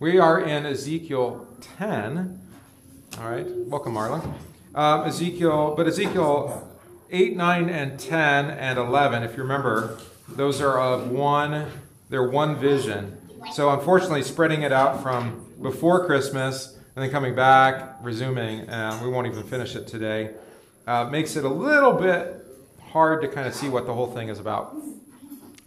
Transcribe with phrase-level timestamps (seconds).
[0.00, 2.40] We are in Ezekiel 10.
[3.18, 4.24] All right, welcome, Marla.
[4.74, 6.66] Um, Ezekiel, but Ezekiel
[7.10, 11.66] 8, 9, and 10 and 11, if you remember, those are of one,
[12.08, 13.14] they're one vision.
[13.52, 19.10] So unfortunately, spreading it out from before Christmas and then coming back, resuming, and we
[19.10, 20.30] won't even finish it today,
[20.86, 22.42] uh, makes it a little bit
[22.80, 24.74] hard to kind of see what the whole thing is about.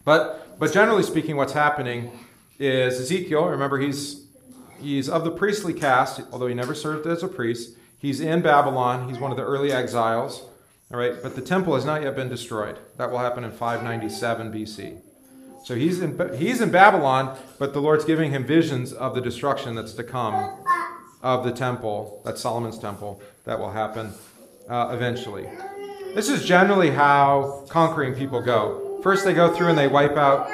[0.03, 2.11] But, but generally speaking, what's happening
[2.59, 4.22] is Ezekiel, remember he's,
[4.83, 7.77] he's of the priestly caste, although he never served as a priest.
[7.97, 9.09] He's in Babylon.
[9.09, 10.43] He's one of the early exiles.
[10.91, 12.77] All right, but the temple has not yet been destroyed.
[12.97, 15.01] That will happen in 597 BC.
[15.63, 19.75] So he's in, he's in Babylon, but the Lord's giving him visions of the destruction
[19.75, 20.59] that's to come
[21.21, 24.11] of the temple, that's Solomon's temple, that will happen
[24.69, 25.47] uh, eventually.
[26.13, 28.99] This is generally how conquering people go.
[29.01, 30.47] First, they go through and they wipe out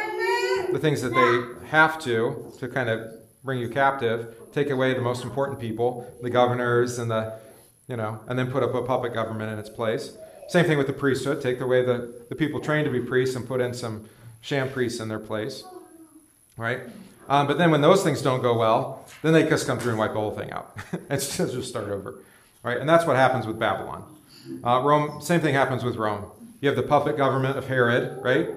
[0.72, 3.19] the things that they have to to kind of
[3.50, 7.34] bring you captive, take away the most important people, the governors and the,
[7.88, 10.16] you know, and then put up a puppet government in its place.
[10.50, 13.48] Same thing with the priesthood, take away the, the people trained to be priests and
[13.48, 14.08] put in some
[14.42, 15.64] sham priests in their place,
[16.58, 16.82] right?
[17.28, 20.00] Um, but then when those things don't go well, then they just come through and
[20.00, 20.78] wipe the whole thing out.
[21.10, 22.20] it's just, just start over,
[22.62, 22.78] right?
[22.78, 24.04] And that's what happens with Babylon.
[24.64, 26.26] Uh, Rome, same thing happens with Rome.
[26.62, 28.50] You have the puppet government of Herod, right?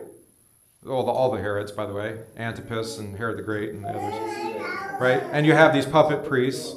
[0.84, 3.90] All the, all the Herods, by the way, Antipas and Herod the Great and the
[3.90, 5.22] others, right?
[5.30, 6.74] And you have these puppet priests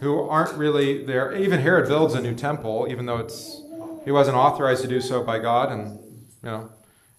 [0.00, 1.34] who aren't really there.
[1.34, 3.62] Even Herod builds a new temple, even though it's
[4.04, 5.98] he wasn't authorized to do so by God, and
[6.42, 6.70] you know,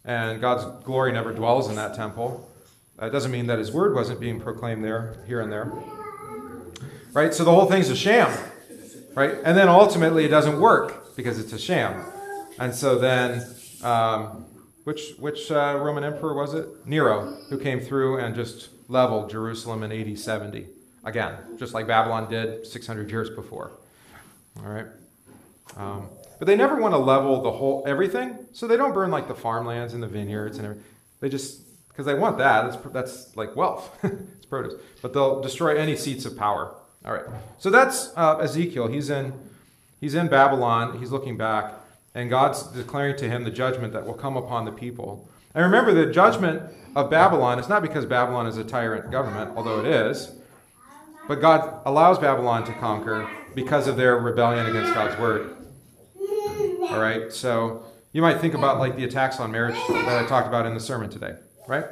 [0.06, 2.50] and God's glory never dwells in that temple.
[2.98, 5.74] That doesn't mean that His word wasn't being proclaimed there, here and there,
[7.12, 7.34] right?
[7.34, 8.34] So the whole thing's a sham,
[9.14, 9.36] right?
[9.44, 12.06] And then ultimately it doesn't work because it's a sham,
[12.60, 13.46] and so then.
[13.84, 14.46] Um,
[14.88, 16.66] which, which uh, Roman emperor was it?
[16.86, 20.66] Nero, who came through and just leveled Jerusalem in AD 70.
[21.04, 23.72] Again, just like Babylon did 600 years before.
[24.58, 24.86] All right.
[25.76, 26.08] Um,
[26.40, 29.36] but they never want to level the whole everything, so they don't burn like the
[29.36, 30.86] farmlands and the vineyards and everything.
[31.20, 32.72] They just because they want that.
[32.72, 33.92] That's that's like wealth.
[34.04, 34.76] it's produce.
[35.02, 36.74] But they'll destroy any seats of power.
[37.04, 37.26] All right.
[37.60, 38.88] So that's uh, Ezekiel.
[38.88, 39.34] He's in
[40.00, 40.98] he's in Babylon.
[40.98, 41.74] He's looking back
[42.18, 45.30] and God's declaring to him the judgment that will come upon the people.
[45.54, 46.64] And remember, the judgment
[46.96, 50.32] of Babylon is not because Babylon is a tyrant government, although it is,
[51.28, 55.58] but God allows Babylon to conquer because of their rebellion against God's word.
[56.90, 60.48] All right, so you might think about like the attacks on marriage that I talked
[60.48, 61.36] about in the sermon today,
[61.68, 61.86] right?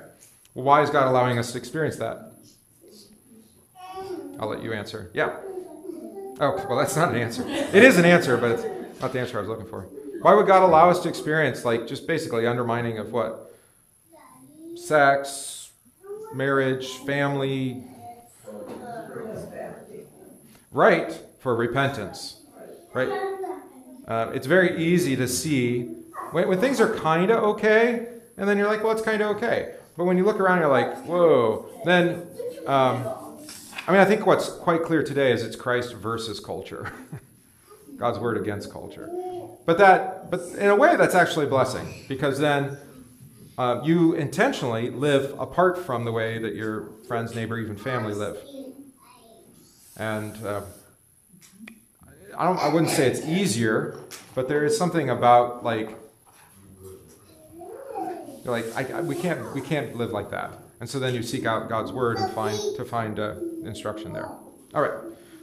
[0.55, 2.31] Well, why is God allowing us to experience that?
[4.39, 5.11] I'll let you answer.
[5.13, 5.37] Yeah.
[6.39, 7.45] Oh, well, that's not an answer.
[7.47, 9.87] It is an answer, but it's not the answer I was looking for.
[10.25, 13.53] Why would God allow us to experience, like, just basically undermining of what?
[14.75, 15.69] Sex,
[16.33, 17.83] marriage, family.
[20.71, 22.41] Right, for repentance.
[22.91, 23.07] Right?
[24.07, 25.83] Uh, it's very easy to see
[26.31, 29.37] when, when things are kind of okay, and then you're like, well, it's kind of
[29.37, 29.75] okay.
[29.95, 31.69] But when you look around, you're like, whoa.
[31.85, 32.25] Then,
[32.65, 33.07] um,
[33.87, 36.91] I mean, I think what's quite clear today is it's Christ versus culture.
[37.97, 39.09] God's word against culture.
[39.65, 42.77] But that, but in a way, that's actually a blessing because then
[43.57, 48.37] uh, you intentionally live apart from the way that your friends, neighbor, even family live.
[49.97, 50.61] And uh,
[52.37, 53.99] I don't, I wouldn't say it's easier,
[54.35, 55.97] but there is something about like,
[58.43, 60.51] like I, I, we can't, we can't live like that.
[60.79, 64.27] And so then you seek out God's word and find to find uh, instruction there.
[64.27, 64.91] All right.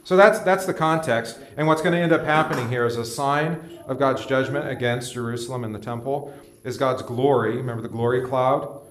[0.03, 1.39] So that's, that's the context.
[1.55, 5.13] And what's going to end up happening here is a sign of God's judgment against
[5.13, 6.33] Jerusalem and the temple
[6.63, 7.57] is God's glory.
[7.57, 8.81] Remember the glory cloud?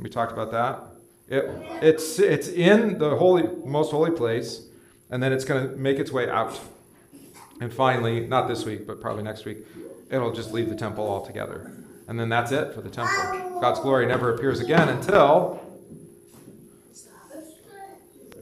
[0.00, 0.82] We talked about that.
[1.28, 1.44] It,
[1.82, 4.66] it's, it's in the holy, most holy place,
[5.10, 6.58] and then it's going to make its way out.
[7.60, 9.58] And finally, not this week, but probably next week,
[10.10, 11.72] it'll just leave the temple altogether.
[12.08, 13.60] And then that's it for the temple.
[13.60, 15.62] God's glory never appears again until.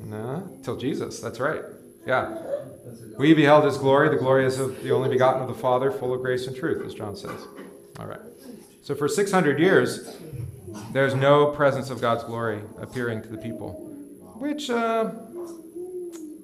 [0.00, 1.20] No, until Jesus.
[1.20, 1.62] That's right.
[2.08, 2.40] Yeah.
[3.18, 4.08] We beheld his glory.
[4.08, 6.82] The glory is of the only begotten of the Father, full of grace and truth,
[6.86, 7.46] as John says.
[7.98, 8.20] All right.
[8.82, 10.16] So for 600 years,
[10.94, 13.72] there's no presence of God's glory appearing to the people,
[14.38, 15.10] which uh,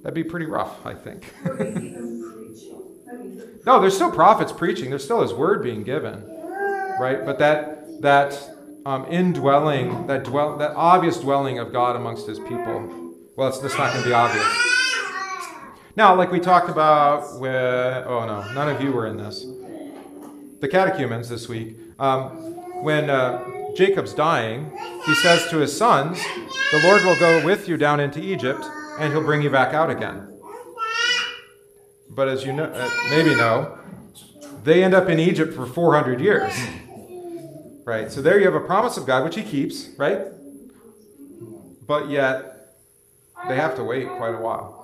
[0.03, 1.33] that'd be pretty rough, I think.
[3.65, 4.91] no, there's still prophets preaching.
[4.91, 6.25] There's still His word being given,
[7.01, 7.25] right?
[7.25, 8.51] But that that
[8.85, 13.79] um, indwelling, that dwell, that obvious dwelling of God amongst His people, well, it's just
[13.79, 14.74] not going to be obvious.
[15.96, 19.46] Now, like we talked about with, oh no, none of you were in this.
[20.61, 21.76] The catechumens this week.
[22.00, 22.31] Um,
[22.82, 23.44] when uh,
[23.76, 24.73] Jacob's dying,
[25.06, 26.20] he says to his sons,
[26.73, 28.64] The Lord will go with you down into Egypt,
[28.99, 30.37] and he'll bring you back out again.
[32.11, 33.79] But as you know, uh, maybe know,
[34.64, 36.52] they end up in Egypt for 400 years.
[37.85, 38.11] Right?
[38.11, 40.23] So there you have a promise of God, which he keeps, right?
[41.87, 42.70] But yet,
[43.46, 44.84] they have to wait quite a while.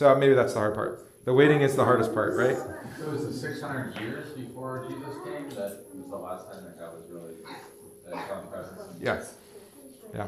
[0.00, 1.06] So maybe that's the hard part.
[1.26, 2.56] The waiting is the hardest part, right?
[2.56, 6.78] So it was the 600 years before Jesus came that was the last time that
[6.78, 7.34] God was really
[8.08, 8.80] that found presence.
[8.98, 9.22] Yeah.
[10.14, 10.26] Yeah.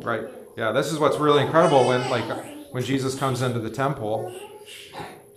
[0.00, 0.22] Right.
[0.56, 2.24] Yeah, this is what's really incredible when like
[2.72, 4.34] when Jesus comes into the temple,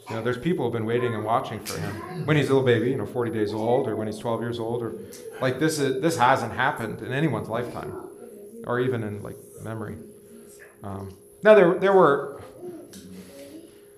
[0.09, 2.25] you know, there's people who've been waiting and watching for him.
[2.25, 4.59] When he's a little baby, you know, 40 days old or when he's 12 years
[4.59, 4.95] old or
[5.41, 7.91] like this is this hasn't happened in anyone's lifetime
[8.65, 9.97] or even in like memory.
[10.83, 12.40] Um, now there there were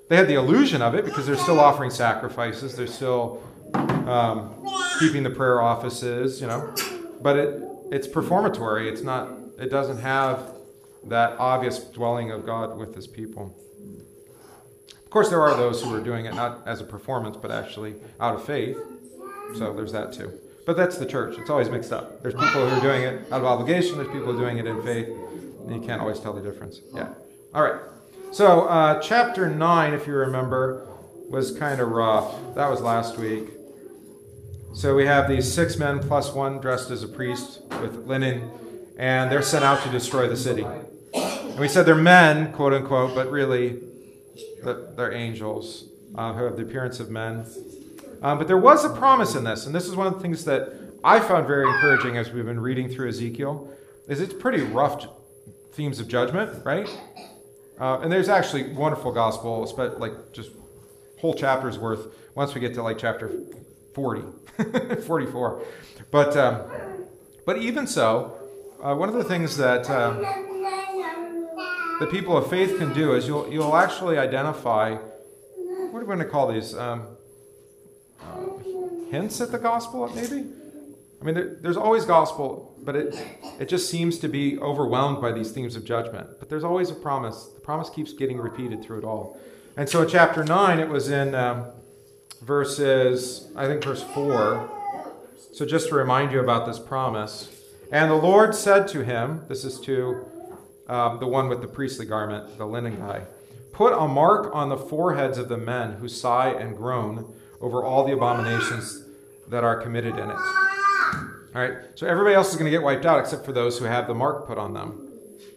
[0.09, 3.41] they had the illusion of it because they're still offering sacrifices, they're still
[3.73, 4.53] um,
[4.99, 6.73] keeping the prayer offices, you know,
[7.21, 7.63] but it
[7.93, 8.89] it's performatory.
[8.89, 9.29] It's not.
[9.59, 10.51] It doesn't have
[11.05, 13.55] that obvious dwelling of God with His people.
[14.91, 17.93] Of course, there are those who are doing it not as a performance, but actually
[18.19, 18.77] out of faith.
[19.55, 20.39] So there's that too.
[20.65, 21.37] But that's the church.
[21.37, 22.23] It's always mixed up.
[22.23, 23.97] There's people who are doing it out of obligation.
[23.97, 25.07] There's people doing it in faith.
[25.07, 26.79] And you can't always tell the difference.
[26.95, 27.09] Yeah.
[27.53, 27.79] All right.
[28.33, 30.87] So uh, chapter nine, if you remember,
[31.29, 32.33] was kind of rough.
[32.55, 33.43] That was last week.
[34.73, 38.49] So we have these six men plus one dressed as a priest with linen,
[38.97, 40.65] and they're sent out to destroy the city.
[41.13, 43.79] And we said they're men, quote unquote, but really
[44.63, 45.85] they're angels
[46.15, 47.45] uh, who have the appearance of men.
[48.23, 50.43] Um, but there was a promise in this, and this is one of the things
[50.45, 53.71] that I found very encouraging as we've been reading through Ezekiel.
[54.07, 55.05] Is it's pretty rough
[55.73, 56.89] themes of judgment, right?
[57.79, 59.65] Uh, and there's actually wonderful gospel,
[59.97, 60.51] like just
[61.19, 63.31] whole chapters worth once we get to like chapter
[63.95, 64.21] 40,
[65.07, 65.63] 44.
[66.11, 66.61] But um,
[67.45, 68.37] but even so,
[68.81, 70.13] uh, one of the things that uh,
[71.99, 76.19] the people of faith can do is you'll you'll actually identify what are we going
[76.19, 77.07] to call these um,
[78.21, 78.57] uh,
[79.09, 80.45] hints at the gospel, maybe.
[81.23, 83.15] I mean, there, there's always gospel, but it
[83.59, 86.27] it just seems to be overwhelmed by these themes of judgment.
[86.37, 87.45] But there's always a promise.
[87.45, 89.39] The promise keeps getting repeated through it all.
[89.77, 91.67] And so in chapter nine, it was in um,
[92.41, 94.69] verses, I think, verse four.
[95.53, 97.49] So just to remind you about this promise,
[97.89, 100.25] and the Lord said to him, "This is to."
[100.87, 103.23] um, the one with the priestly garment, the linen guy.
[103.71, 108.05] Put a mark on the foreheads of the men who sigh and groan over all
[108.05, 109.03] the abominations
[109.47, 110.62] that are committed in it.
[111.55, 113.85] All right, so everybody else is going to get wiped out except for those who
[113.85, 115.07] have the mark put on them,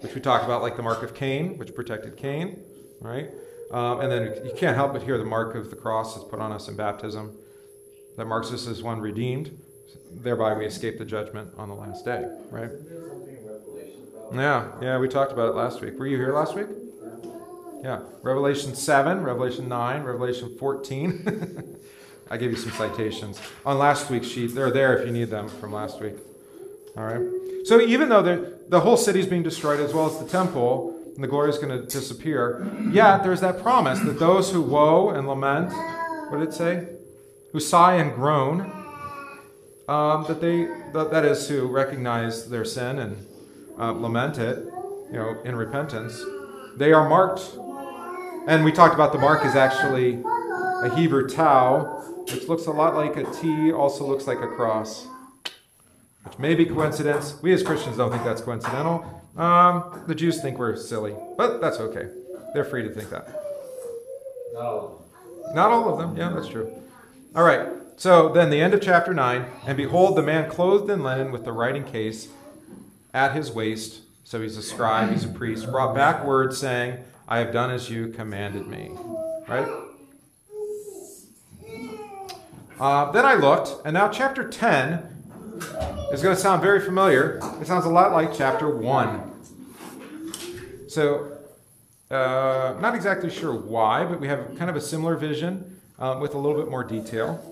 [0.01, 2.63] which we talked about, like the mark of Cain, which protected Cain.
[3.01, 3.31] right?
[3.73, 6.39] um, and then you can't help but hear the mark of the cross that's put
[6.39, 7.37] on us in baptism.
[8.17, 9.59] That marks us as one redeemed.
[10.13, 12.25] Thereby, we escape the judgment on the last day.
[12.51, 12.71] Right.
[14.33, 15.99] Yeah, yeah, we talked about it last week.
[15.99, 16.67] Were you here last week?
[17.83, 18.01] Yeah.
[18.23, 21.77] Revelation 7, Revelation 9, Revelation 14.
[22.31, 24.55] I gave you some citations on last week's sheet.
[24.55, 26.15] They're there if you need them from last week.
[26.97, 27.21] All right.
[27.65, 28.23] So even though
[28.69, 31.59] the, whole city is being destroyed as well as the temple, and the glory is
[31.59, 35.73] going to disappear, yet there's that promise that those who woe and lament,
[36.31, 36.89] what did it say?
[37.53, 38.61] Who sigh and groan,
[39.89, 43.27] um, that they, that is, who recognize their sin and
[43.79, 44.65] uh, lament it,
[45.13, 46.21] you know, in repentance,
[46.77, 47.57] they are marked.
[48.49, 50.23] And we talked about the mark is actually
[50.83, 51.96] a Hebrew tau,
[52.33, 55.07] which looks a lot like a T, also looks like a cross,
[56.25, 57.41] which may be coincidence.
[57.43, 59.23] We as Christians don't think that's coincidental.
[59.37, 62.09] Um, the Jews think we're silly, but that's okay.
[62.55, 63.29] They're free to think that.
[64.55, 65.55] Not all of them.
[65.55, 66.17] Not all of them.
[66.17, 66.73] Yeah, that's true.
[67.35, 67.69] All right.
[67.99, 71.45] So then the end of chapter 9 and behold, the man clothed in linen with
[71.45, 72.29] the writing case
[73.15, 74.03] at his waist.
[74.25, 77.89] So he's a scribe, he's a priest, brought back word saying, I have done as
[77.89, 78.91] you commanded me.
[79.49, 79.69] Right?
[82.79, 85.17] Uh, then I looked, and now chapter 10
[86.13, 87.41] is going to sound very familiar.
[87.61, 89.33] It sounds a lot like chapter 1.
[90.89, 91.39] So,
[92.11, 96.35] uh, not exactly sure why, but we have kind of a similar vision um, with
[96.35, 97.43] a little bit more detail.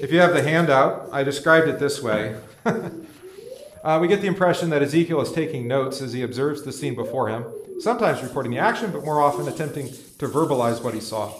[0.00, 2.36] If you have the handout, I described it this way.
[2.64, 6.94] uh, we get the impression that Ezekiel is taking notes as he observes the scene
[6.94, 7.44] before him,
[7.80, 11.30] sometimes reporting the action, but more often attempting to verbalize what he saw.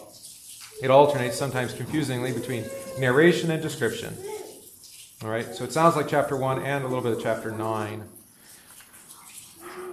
[0.83, 2.65] It alternates, sometimes confusingly, between
[2.99, 4.17] narration and description.
[5.23, 8.05] All right, so it sounds like chapter 1 and a little bit of chapter 9.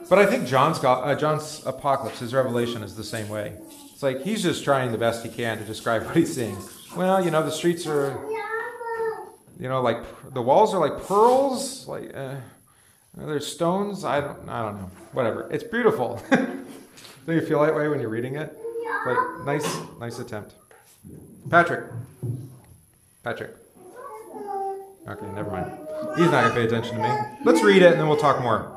[0.10, 3.54] But I think John's, uh, John's apocalypse, his revelation, is the same way.
[3.92, 6.58] It's like he's just trying the best he can to describe what he's seeing.
[6.96, 8.20] Well, you know, the streets are,
[9.60, 12.36] you know, like the walls are like pearls, like uh,
[13.16, 14.04] there's stones.
[14.04, 14.92] I don't, I don't know.
[15.14, 15.50] Whatever.
[15.52, 16.22] It's beautiful.
[16.32, 18.56] Do you feel that way when you're reading it?
[19.06, 20.54] Like nice, nice attempt.
[21.50, 21.86] Patrick.
[23.24, 23.56] Patrick.
[25.08, 25.72] Okay, never mind.
[26.18, 27.10] He's not gonna pay attention to me.
[27.46, 28.68] Let's read it and then we'll talk more.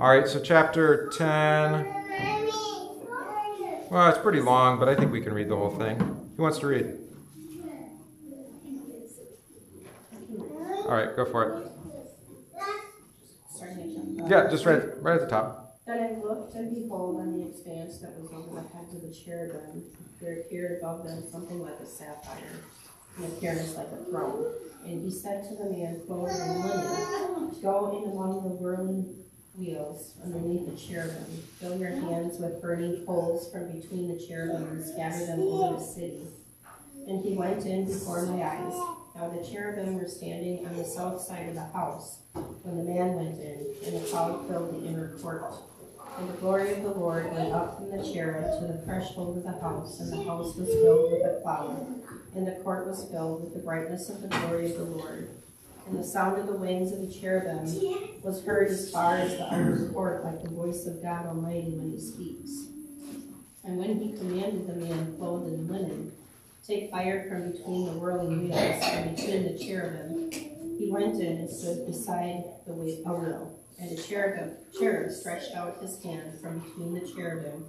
[0.00, 0.28] All right.
[0.28, 1.94] So chapter ten.
[3.90, 5.98] Well, it's pretty long, but I think we can read the whole thing.
[6.36, 6.94] Who wants to read?
[10.84, 11.72] All right, go for it.
[14.28, 15.80] Yeah, just right, right at the top.
[15.86, 19.12] Then I looked, and behold, on the expanse that was over the heads of the
[19.14, 19.84] cherubim,
[20.20, 22.60] there appeared above them something like a sapphire,
[23.18, 24.52] in appearance like a throne.
[24.84, 29.14] And he said to the man clothed in linen, Go in among the whirling
[29.56, 31.24] wheels underneath the cherubim.
[31.60, 35.84] Fill your hands with burning coals from between the cherubim and scatter them over the
[35.84, 36.22] city.
[37.08, 38.74] And he went in before my eyes.
[39.16, 42.18] Now the cherubim were standing on the south side of the house
[42.62, 45.42] when the man went in, and a cloud filled the inner court.
[46.18, 49.42] And the glory of the Lord went up from the cherub to the threshold of
[49.42, 52.02] the house, and the house was filled with a cloud,
[52.38, 55.28] and the court was filled with the brightness of the glory of the Lord.
[55.88, 57.64] And the sound of the wings of the cherubim
[58.22, 61.90] was heard as far as the outer court, like the voice of God Almighty when
[61.90, 62.66] he speaks.
[63.64, 66.12] And when he commanded the man clothed in linen,
[66.64, 70.30] take fire from between the whirling wheels and between the cherubim,
[70.78, 73.58] he went in and stood beside the wheel, a wheel.
[73.80, 77.64] And the cherub, cherub stretched out his hand from between the cherubim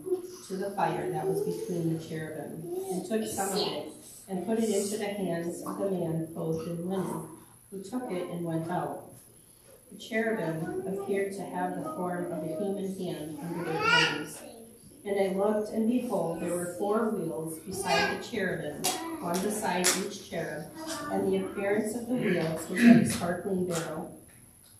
[0.48, 3.88] to the fire that was between the cherubim, and took some of it,
[4.30, 7.28] and put it into the hands of the man clothed in linen,
[7.72, 9.06] who took it and went out.
[9.92, 14.40] The cherubim appeared to have the form of a human hand under their wings.
[15.06, 18.84] And I looked, and behold, there were four wheels beside the cherubim,
[19.22, 20.66] one beside each cherub,
[21.12, 24.16] and the appearance of the wheels was like a sparkling beryl.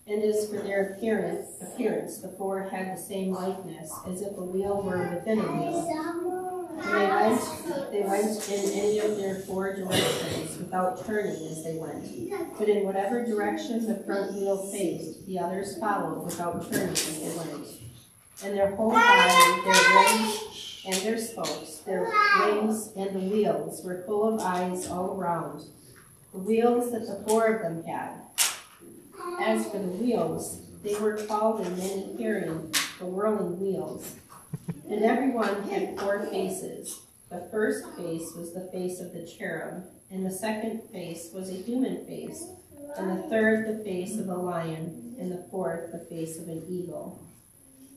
[0.06, 4.42] And as for their appearance, appearance, the four had the same likeness, as if a
[4.44, 6.39] wheel were within a wheel.
[6.82, 12.58] They went, they went in any of their four directions, without turning as they went.
[12.58, 17.36] But in whatever direction the front wheel faced, the others followed without turning as they
[17.36, 17.66] went.
[18.42, 22.10] And their whole body, their wings and their spokes, their
[22.40, 25.64] wings and the wheels were full of eyes all around.
[26.32, 28.22] The wheels that the four of them had.
[29.40, 34.14] As for the wheels, they were called in many hearing the whirling wheels.
[34.90, 37.00] And every one had four faces.
[37.30, 41.62] The first face was the face of the cherub, and the second face was a
[41.62, 42.44] human face,
[42.96, 46.64] and the third the face of a lion, and the fourth the face of an
[46.68, 47.24] eagle.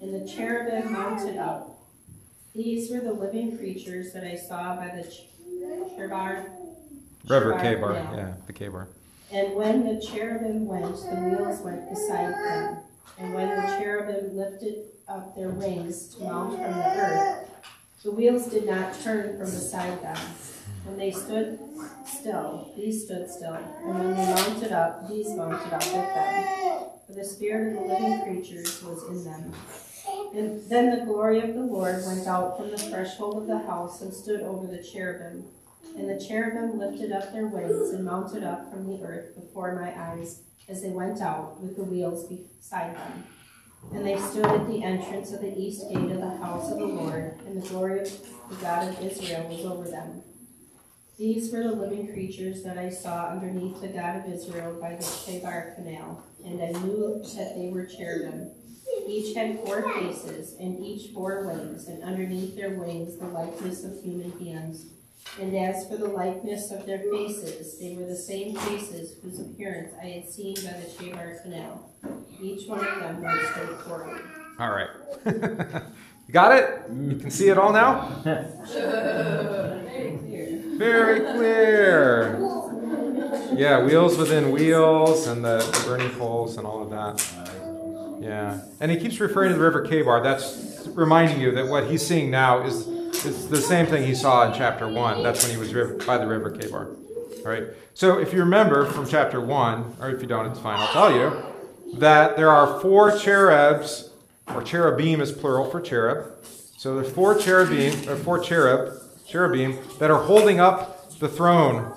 [0.01, 1.79] And the cherubim mounted up.
[2.53, 5.11] These were the living creatures that I saw by the
[5.97, 6.45] Chebar.
[7.27, 8.89] River K-bar, yeah, the K-bar.
[9.31, 12.77] And when the cherubim went, the wheels went beside them.
[13.17, 17.49] And when the cherubim lifted up their wings to mount from the earth,
[18.03, 20.17] the wheels did not turn from beside them.
[20.85, 21.59] When they stood
[22.05, 23.53] still, these stood still.
[23.53, 26.89] And when they mounted up, these mounted up with them.
[27.07, 29.53] For the spirit of the living creatures was in them.
[30.35, 34.01] And then the glory of the Lord went out from the threshold of the house
[34.01, 35.45] and stood over the cherubim.
[35.95, 39.93] And the cherubim lifted up their wings and mounted up from the earth before my
[39.97, 43.23] eyes as they went out with the wheels beside them.
[43.91, 46.85] And they stood at the entrance of the east gate of the house of the
[46.85, 50.23] Lord, and the glory of the God of Israel was over them.
[51.17, 55.03] These were the living creatures that I saw underneath the God of Israel by the
[55.03, 58.51] Chebar Canal, and I knew that they were cherubim.
[59.07, 64.03] Each had four faces, and each four wings, and underneath their wings the likeness of
[64.03, 64.87] human hands.
[65.39, 69.93] And as for the likeness of their faces, they were the same faces whose appearance
[70.01, 71.89] I had seen by the Chebar Canal.
[72.41, 74.21] Each one of them went straight forward.
[74.59, 74.89] All right.
[76.27, 76.83] you got it?
[76.91, 78.21] You can see it all now?
[78.23, 80.61] Very clear.
[80.77, 82.39] Very clear.
[83.55, 87.23] Yeah, wheels within wheels and the, the burning poles and all of that.
[88.21, 88.61] Yeah.
[88.79, 90.21] And he keeps referring to the river Kabar.
[90.21, 92.87] That's reminding you that what he's seeing now is,
[93.25, 95.23] is the same thing he saw in chapter 1.
[95.23, 95.71] That's when he was
[96.05, 96.87] by the river Kabar.
[96.87, 97.63] All right.
[97.93, 101.13] So if you remember from chapter 1, or if you don't, it's fine, I'll tell
[101.13, 104.09] you, that there are four cherubs,
[104.53, 106.31] or cherubim is plural for cherub.
[106.77, 111.93] So there's four cherubim, or four cherub, cherubim that are holding up the throne.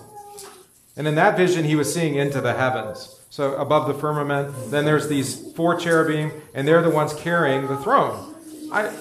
[0.96, 3.20] And in that vision, he was seeing into the heavens.
[3.30, 7.76] So above the firmament, then there's these four cherubim, and they're the ones carrying the
[7.76, 8.34] throne.
[8.72, 8.94] I,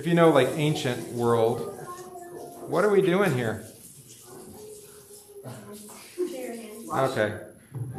[0.00, 1.60] if you know, like ancient world,
[2.68, 3.66] what are we doing here?
[6.90, 7.36] Okay.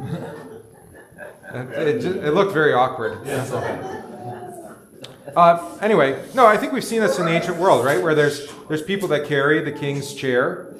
[1.54, 3.24] it, it, just, it looked very awkward.
[5.36, 8.02] Uh, anyway, no, I think we've seen this in the ancient world, right?
[8.02, 10.74] Where there's there's people that carry the king's chair,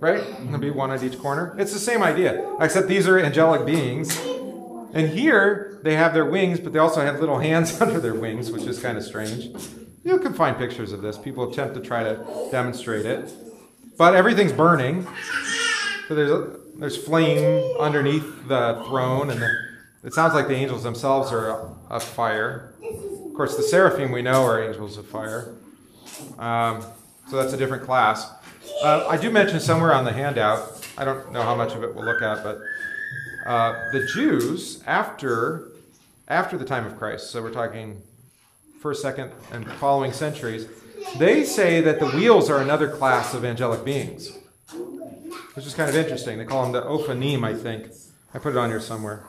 [0.00, 0.24] right?
[0.40, 1.54] There'll be one at each corner.
[1.60, 4.20] It's the same idea, except these are angelic beings.
[4.92, 8.50] And here they have their wings, but they also have little hands under their wings,
[8.50, 9.54] which is kind of strange.
[10.02, 11.18] You can find pictures of this.
[11.18, 13.32] People attempt to try to demonstrate it,
[13.98, 15.06] but everything's burning.
[16.08, 19.50] So there's a, there's flame underneath the throne, and the,
[20.02, 22.72] it sounds like the angels themselves are of fire.
[22.82, 25.54] Of course, the seraphim we know are angels of fire.
[26.38, 26.82] Um,
[27.28, 28.30] so that's a different class.
[28.82, 31.94] Uh, I do mention somewhere on the handout, I don't know how much of it
[31.94, 32.58] we'll look at, but
[33.46, 35.68] uh, the Jews, after,
[36.28, 38.02] after the time of Christ, so we're talking
[38.80, 40.66] first, second, and following centuries,
[41.18, 44.36] they say that the wheels are another class of angelic beings,
[45.54, 46.38] which is kind of interesting.
[46.38, 47.88] They call them the Ophanim, I think.
[48.34, 49.24] I put it on here somewhere.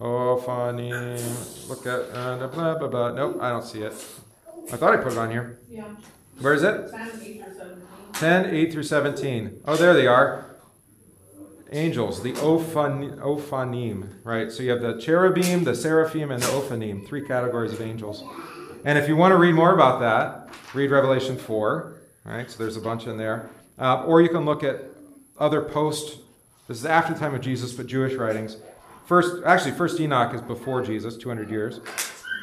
[0.00, 1.68] Ophanim.
[1.68, 3.12] Look at uh, blah blah blah.
[3.12, 3.92] Nope, I don't see it.
[4.72, 5.58] I thought I put it on here.
[5.68, 5.84] Yeah,
[6.40, 6.90] Where is it?
[6.90, 7.86] ten, eight or seventeen.
[8.14, 9.60] 10, 8 through 17.
[9.66, 10.46] Oh, there they are.
[11.72, 14.52] Angels, the ophan, Ophanim, right?
[14.52, 18.22] So you have the cherubim, the seraphim, and the Ophanim, three categories of angels.
[18.84, 22.50] And if you want to read more about that, read Revelation 4, right?
[22.50, 23.50] So there's a bunch in there.
[23.78, 24.82] Uh, or you can look at
[25.38, 26.18] other post,
[26.68, 28.56] this is after the time of Jesus, but Jewish writings.
[29.06, 31.80] First, actually, First Enoch is before Jesus, 200 years.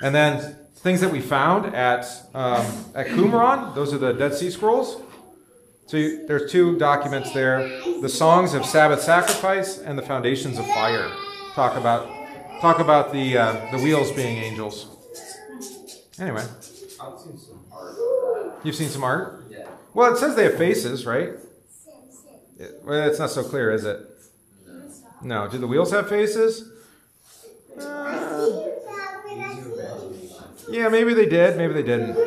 [0.01, 2.65] And then things that we found at, um,
[2.96, 5.01] at Qumran, those are the Dead Sea Scrolls.
[5.88, 7.67] So you, there's two documents there:
[8.00, 11.12] the songs of Sabbath sacrifice and the foundations of fire.
[11.55, 12.08] Talk about
[12.62, 14.99] talk about the uh, the wheels being angels.
[16.19, 17.95] Anyway, I've seen some art
[18.63, 19.45] you've seen some art.
[19.49, 19.67] Yeah.
[19.93, 21.29] Well, it says they have faces, right?
[22.57, 24.05] It- well, it's not so clear, is it?
[25.21, 25.47] No.
[25.47, 26.69] Do the wheels have faces?
[27.79, 28.67] Uh,
[30.69, 31.57] yeah, maybe they did.
[31.57, 32.17] Maybe they didn't.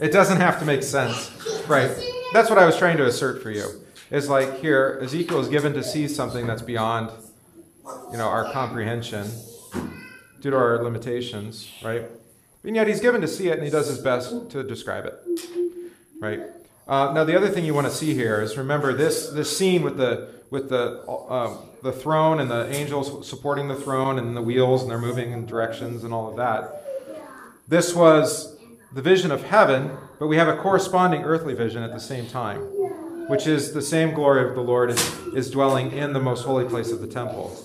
[0.00, 1.30] It doesn't have to make sense.
[1.68, 1.90] Right.
[2.32, 3.66] That's what I was trying to assert for you.
[4.10, 7.10] It's like here, Ezekiel is given to see something that's beyond,
[8.10, 9.30] you know, our comprehension
[10.42, 12.02] due to our limitations, right?
[12.64, 15.14] And yet he's given to see it and he does his best to describe it.
[16.20, 16.40] Right?
[16.86, 19.82] Uh, now the other thing you want to see here is remember this this scene
[19.82, 24.42] with the with the uh, the throne and the angels supporting the throne and the
[24.42, 26.84] wheels and they're moving in directions and all of that.
[27.68, 28.56] This was
[28.92, 32.58] the vision of heaven, but we have a corresponding earthly vision at the same time,
[33.28, 36.68] which is the same glory of the Lord is, is dwelling in the most holy
[36.68, 37.56] place of the temple.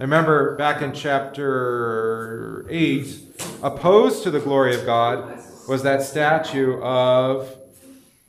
[0.00, 3.18] I remember back in chapter 8,
[3.62, 7.54] opposed to the glory of God was that statue of,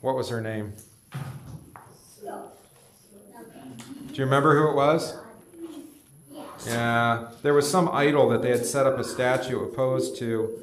[0.02, 0.74] what was her name?
[2.20, 5.16] Do you remember who it was?
[6.66, 10.60] Yeah, there was some idol that they had set up a statue opposed to.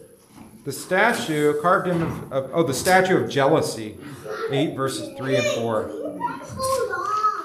[0.63, 3.97] The statue, carved in of, of oh, the statue of jealousy,
[4.51, 6.78] 8 verses 3 and 4.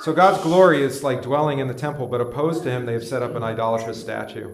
[0.04, 3.06] So God's glory is like dwelling in the temple, but opposed to him, they have
[3.06, 4.52] set up an idolatrous statue.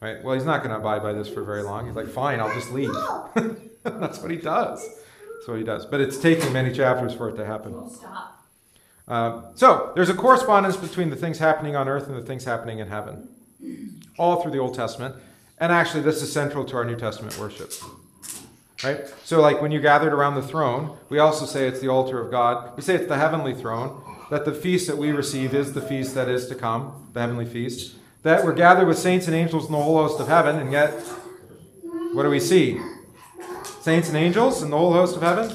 [0.00, 0.20] Right?
[0.24, 1.86] Well, he's not going to abide by this for very long.
[1.86, 2.90] He's like, fine, I'll just leave.
[3.84, 4.84] That's what he does.
[4.84, 5.86] That's what he does.
[5.86, 7.90] But it's taking many chapters for it to happen.
[9.06, 12.80] Uh, so there's a correspondence between the things happening on earth and the things happening
[12.80, 13.28] in heaven,
[14.18, 15.14] all through the Old Testament.
[15.58, 17.72] And actually, this is central to our New Testament worship.
[18.82, 19.14] Right?
[19.22, 22.32] So, like when you gathered around the throne, we also say it's the altar of
[22.32, 22.76] God.
[22.76, 26.14] We say it's the heavenly throne, that the feast that we receive is the feast
[26.14, 27.96] that is to come, the heavenly feast.
[28.22, 30.90] That we're gathered with saints and angels in the whole host of heaven, and yet,
[32.14, 32.80] what do we see?
[33.82, 35.54] Saints and angels in the whole host of heaven?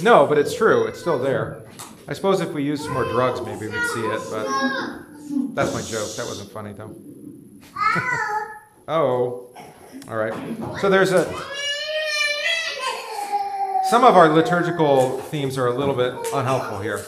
[0.00, 0.86] No, but it's true.
[0.86, 1.60] It's still there.
[2.08, 4.46] I suppose if we used some more drugs, maybe we'd see it, but
[5.54, 6.08] that's my joke.
[6.16, 6.96] That wasn't funny, though.
[8.88, 9.54] oh.
[10.08, 10.32] All right.
[10.80, 11.26] So there's a.
[13.90, 17.04] Some of our liturgical themes are a little bit unhelpful here.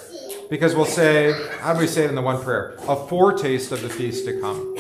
[0.49, 2.77] Because we'll say, how do we say it in the one prayer?
[2.89, 4.77] A foretaste of the feast to come.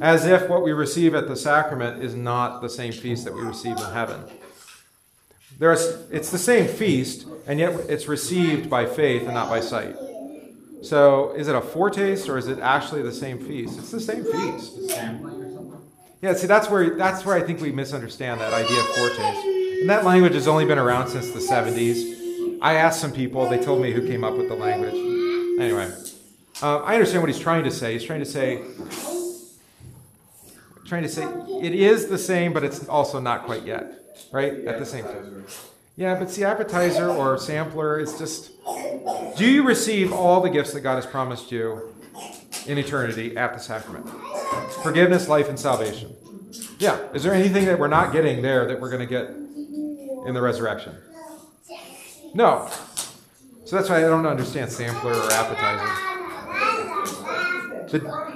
[0.00, 3.42] As if what we receive at the sacrament is not the same feast that we
[3.42, 4.24] receive in heaven.
[5.58, 9.96] There's, it's the same feast, and yet it's received by faith and not by sight.
[10.82, 13.78] So is it a foretaste or is it actually the same feast?
[13.78, 14.72] It's the same feast.
[16.20, 19.44] Yeah, see, that's where that's where I think we misunderstand that idea of foretaste.
[19.80, 22.23] And that language has only been around since the 70s.
[22.60, 24.94] I asked some people; they told me who came up with the language.
[25.60, 25.92] Anyway,
[26.62, 27.92] uh, I understand what he's trying to say.
[27.92, 28.62] He's trying to say,
[30.86, 31.24] trying to say,
[31.62, 34.64] it is the same, but it's also not quite yet, right?
[34.64, 35.44] At the same time.
[35.96, 38.50] Yeah, but see, appetizer or sampler is just.
[39.36, 41.94] Do you receive all the gifts that God has promised you
[42.66, 44.08] in eternity at the sacrament?
[44.82, 46.14] Forgiveness, life, and salvation.
[46.78, 46.98] Yeah.
[47.12, 49.28] Is there anything that we're not getting there that we're going to get
[50.26, 50.96] in the resurrection?
[52.34, 52.68] No.
[53.64, 56.10] So that's why I don't understand sampler or appetizer.
[57.88, 58.34] The-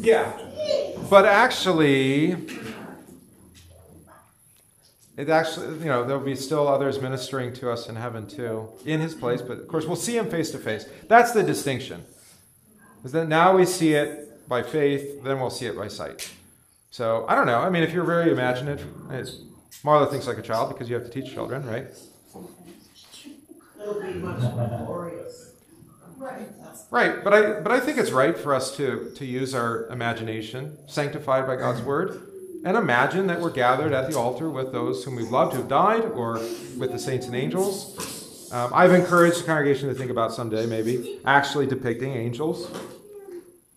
[0.00, 0.38] yeah.
[1.10, 2.36] But actually,
[5.16, 9.00] it actually, you know, there'll be still others ministering to us in heaven too, in
[9.00, 10.86] his place, but of course we'll see him face to face.
[11.08, 12.04] That's the distinction.
[13.04, 16.30] Is that now we see it by faith, then we'll see it by sight.
[16.90, 17.60] So I don't know.
[17.60, 19.42] I mean, if you're very imaginative, it's,
[19.84, 21.86] Marla thinks like a child because you have to teach children, right?
[23.80, 25.52] It'll be much more glorious.
[26.90, 30.78] Right, but I but I think it's right for us to to use our imagination,
[30.86, 32.22] sanctified by God's word,
[32.64, 36.04] and imagine that we're gathered at the altar with those whom we've loved who've died,
[36.04, 36.34] or
[36.78, 38.50] with the saints and angels.
[38.50, 42.70] Um, I've encouraged the congregation to think about someday maybe actually depicting angels,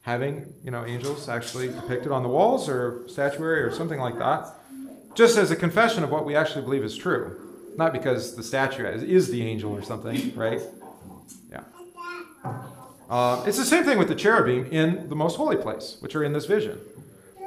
[0.01, 4.47] having you know angels actually depicted on the walls or statuary or something like that,
[5.13, 7.39] just as a confession of what we actually believe is true,
[7.77, 10.61] not because the statue is, the angel or something, right?
[11.49, 11.63] Yeah.
[13.09, 16.23] Uh, it's the same thing with the cherubim in the most holy place, which are
[16.23, 16.79] in this vision.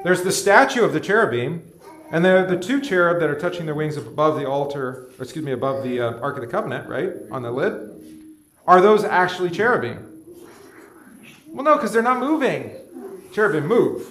[0.04, 1.62] There's the statue of the cherubim,
[2.10, 5.42] and there are the two cherub that are touching their wings above the altar, excuse
[5.42, 7.90] me, above the uh, Ark of the Covenant, right, on the lid.
[8.66, 10.13] Are those actually cherubim?
[11.54, 12.72] Well, no, because they're not moving.
[13.32, 14.08] Cherubim move,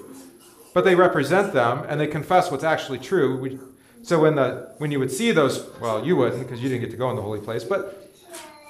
[0.73, 3.37] but they represent them, and they confess what's actually true.
[3.37, 3.59] We,
[4.01, 6.91] so when the when you would see those, well, you wouldn't because you didn't get
[6.91, 8.09] to go in the holy place, but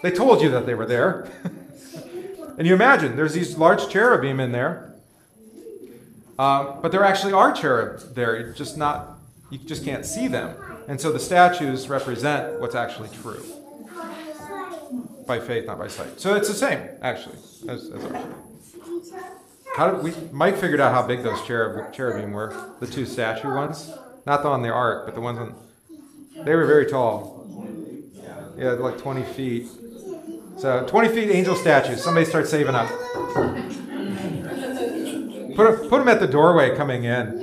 [0.02, 1.32] they told you that they were there.
[2.56, 4.94] And you imagine there's these large cherubim in there,
[6.38, 8.36] um, but there actually are cherubs there.
[8.36, 9.18] It's just not
[9.50, 10.56] you just can't see them,
[10.88, 13.44] and so the statues represent what's actually true
[15.26, 16.20] by faith, not by sight.
[16.20, 18.53] So it's the same actually as, as ours.
[19.76, 20.14] How did we?
[20.32, 22.72] Mike figured out how big those cherub, cherubim were.
[22.80, 23.92] The two statue ones,
[24.26, 25.56] not the one on the ark, but the ones on.
[26.46, 27.42] They were very tall.
[28.58, 29.68] Yeah, like 20 feet.
[30.58, 32.04] So 20 feet angel statues.
[32.04, 32.88] Somebody start saving up.
[35.56, 37.40] Put, put them at the doorway coming in,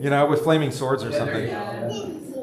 [0.00, 1.52] you know, with flaming swords or something.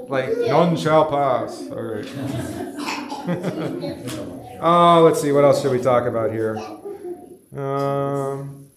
[0.07, 1.61] Like, none shall pass.
[1.69, 2.05] All right.
[4.61, 5.31] oh, let's see.
[5.31, 6.55] What else should we talk about here?
[7.55, 8.67] Um,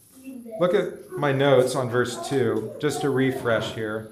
[0.60, 4.10] look at my notes on verse 2, just to refresh here.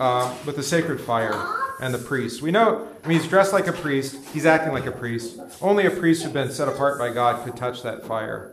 [0.00, 1.32] Uh, with the sacred fire
[1.80, 2.42] and the priest.
[2.42, 5.38] We know, I mean, he's dressed like a priest, he's acting like a priest.
[5.60, 8.50] Only a priest who'd been set apart by God could touch that fire.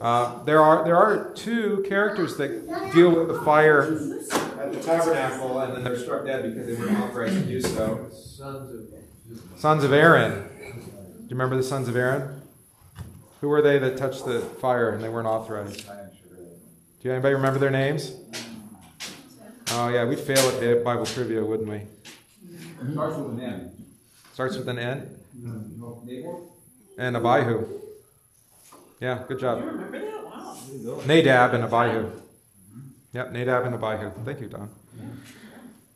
[0.00, 3.82] Uh, there are there are two characters that deal with the fire
[4.60, 8.10] at the tabernacle, and then they're struck dead because they weren't authorized to do so.
[9.56, 10.48] Sons of Aaron.
[10.58, 12.42] Do you remember the sons of Aaron?
[13.44, 15.86] Who were they that touched the fire and they weren't authorized?
[17.02, 18.12] Do anybody remember their names?
[19.72, 21.82] Oh yeah, we'd fail at Bible trivia, wouldn't we?
[22.92, 23.84] Starts with an N.
[24.32, 25.18] Starts with an N.
[26.06, 26.40] Nabor?
[26.96, 27.66] And Abihu.
[29.00, 29.60] Yeah, good job.
[29.60, 30.24] You remember that?
[30.24, 31.02] Wow.
[31.04, 32.12] Nadab and Abihu.
[33.12, 34.10] Yep, Nadab and Abihu.
[34.24, 34.70] Thank you, Don.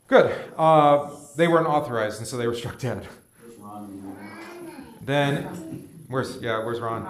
[0.06, 0.34] Good.
[0.54, 3.08] Uh, they weren't authorized, and so they were struck dead.
[5.00, 7.04] Then, where's yeah, where's Ron?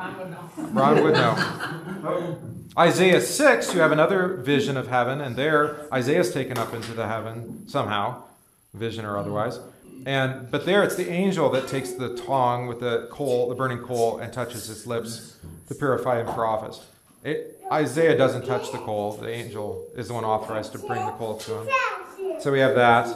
[0.57, 1.15] Ron would
[2.03, 2.39] know.
[2.77, 7.09] Isaiah 6, you have another vision of heaven, and there Isaiah's taken up into the
[7.09, 8.23] heaven somehow,
[8.75, 9.59] vision or otherwise.
[10.07, 13.79] And but there it's the angel that takes the tongue with the coal, the burning
[13.79, 15.37] coal, and touches his lips
[15.69, 16.85] to purify him for office.
[17.25, 19.13] It, Isaiah doesn't touch the coal.
[19.13, 21.69] The angel is the one authorized to bring the coal to him.
[22.41, 23.07] So we have that.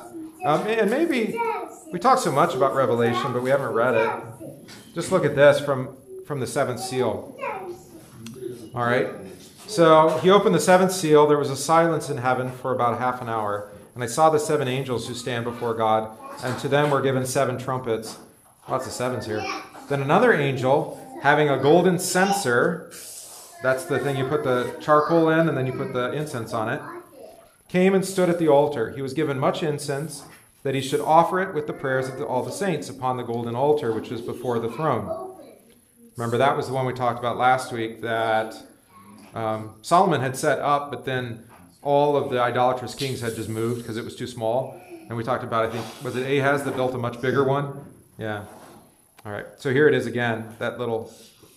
[0.44, 1.38] Um, and maybe
[1.92, 4.10] we talk so much about Revelation, but we haven't read it.
[4.94, 7.36] Just look at this from, from the seventh seal.
[8.74, 9.08] All right.
[9.66, 11.26] So he opened the seventh seal.
[11.26, 13.70] There was a silence in heaven for about half an hour.
[13.94, 17.26] And I saw the seven angels who stand before God, and to them were given
[17.26, 18.18] seven trumpets.
[18.68, 19.44] Lots of sevens here.
[19.88, 22.90] Then another angel, having a golden censer,
[23.62, 26.68] that's the thing you put the charcoal in and then you put the incense on
[26.68, 26.80] it,
[27.68, 28.90] came and stood at the altar.
[28.90, 30.24] He was given much incense,
[30.62, 33.22] that he should offer it with the prayers of the, all the saints upon the
[33.22, 35.36] golden altar which is before the throne.
[36.16, 38.54] Remember, that was the one we talked about last week that
[39.34, 41.44] um, Solomon had set up, but then
[41.80, 44.80] all of the idolatrous kings had just moved because it was too small.
[45.08, 47.84] And we talked about, I think, was it Ahaz that built a much bigger one?
[48.18, 48.44] Yeah.
[49.24, 49.46] All right.
[49.56, 51.12] So here it is again, that little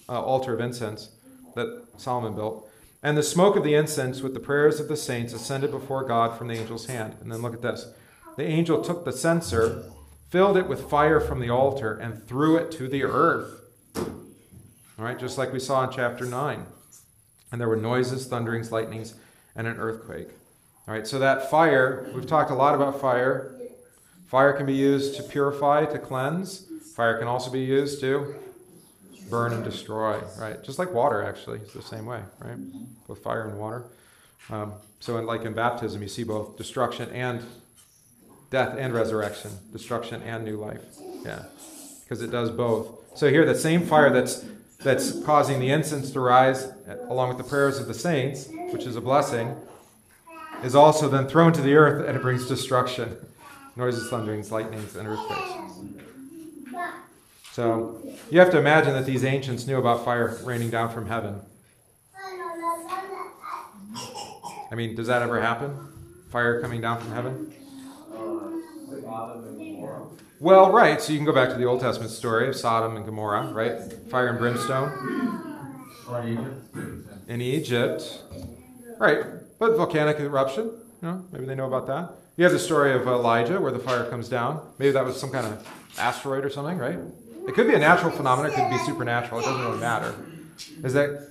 [0.08, 1.10] uh, altar of incense
[1.56, 2.70] that Solomon built.
[3.04, 6.38] And the smoke of the incense with the prayers of the saints ascended before God
[6.38, 7.16] from the angel's hand.
[7.22, 7.88] And then look at this.
[8.36, 9.92] The angel took the censer,
[10.30, 13.62] filled it with fire from the altar, and threw it to the earth.
[13.98, 16.66] All right, just like we saw in chapter 9.
[17.52, 19.14] And there were noises, thunderings, lightnings,
[19.56, 20.30] and an earthquake.
[20.88, 23.56] All right, so that fire, we've talked a lot about fire.
[24.28, 26.68] Fire can be used to purify, to cleanse.
[26.96, 28.36] Fire can also be used to
[29.30, 30.64] burn and destroy, right?
[30.64, 32.58] Just like water, actually, it's the same way, right?
[33.08, 33.86] Both fire and water.
[34.50, 37.44] Um, so, in, like in baptism, you see both destruction and
[38.56, 40.82] death and resurrection, destruction and new life.
[41.26, 41.44] Yeah,
[42.04, 42.88] because it does both.
[43.18, 44.46] So here, the same fire that's
[44.80, 48.86] that's causing the incense to rise, uh, along with the prayers of the saints, which
[48.86, 49.58] is a blessing,
[50.64, 53.18] is also then thrown to the earth, and it brings destruction,
[53.76, 55.52] noises, thunderings, lightnings, and earthquakes.
[57.52, 61.42] So you have to imagine that these ancients knew about fire raining down from heaven.
[64.72, 65.72] I mean, does that ever happen?
[66.32, 67.54] Fire coming down from heaven?
[70.40, 71.02] Well, right.
[71.02, 73.82] So you can go back to the Old Testament story of Sodom and Gomorrah, right?
[74.10, 74.92] Fire and brimstone.
[76.10, 77.30] Or in Egypt.
[77.30, 78.24] In Egypt.
[78.98, 79.24] Right.
[79.60, 80.66] But volcanic eruption.
[80.66, 82.12] You know, maybe they know about that.
[82.38, 84.62] You have the story of Elijah where the fire comes down.
[84.78, 87.00] Maybe that was some kind of asteroid or something, right?
[87.48, 89.40] It could be a natural phenomenon, it could be supernatural.
[89.40, 90.16] It doesn't really matter.
[90.84, 91.30] Is that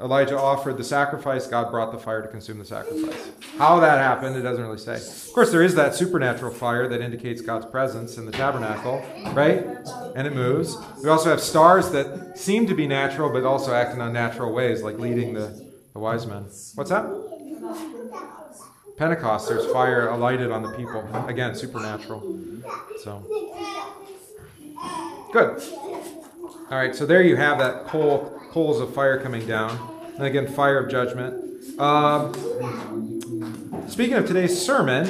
[0.00, 3.30] Elijah offered the sacrifice, God brought the fire to consume the sacrifice.
[3.58, 4.96] How that happened, it doesn't really say.
[4.96, 9.64] Of course, there is that supernatural fire that indicates God's presence in the tabernacle, right?
[10.16, 10.76] And it moves.
[11.02, 14.82] We also have stars that seem to be natural, but also act in unnatural ways,
[14.82, 16.42] like leading the, the wise men.
[16.74, 17.06] What's that?
[18.96, 21.08] Pentecost, there's fire alighted on the people.
[21.28, 22.20] Again, supernatural.
[23.02, 23.24] So,
[25.32, 25.62] good.
[26.70, 29.76] All right, so there you have that coal, coals of fire coming down.
[30.16, 31.34] And again, fire of judgment.
[31.80, 32.32] Um,
[33.88, 35.06] speaking of today's sermon,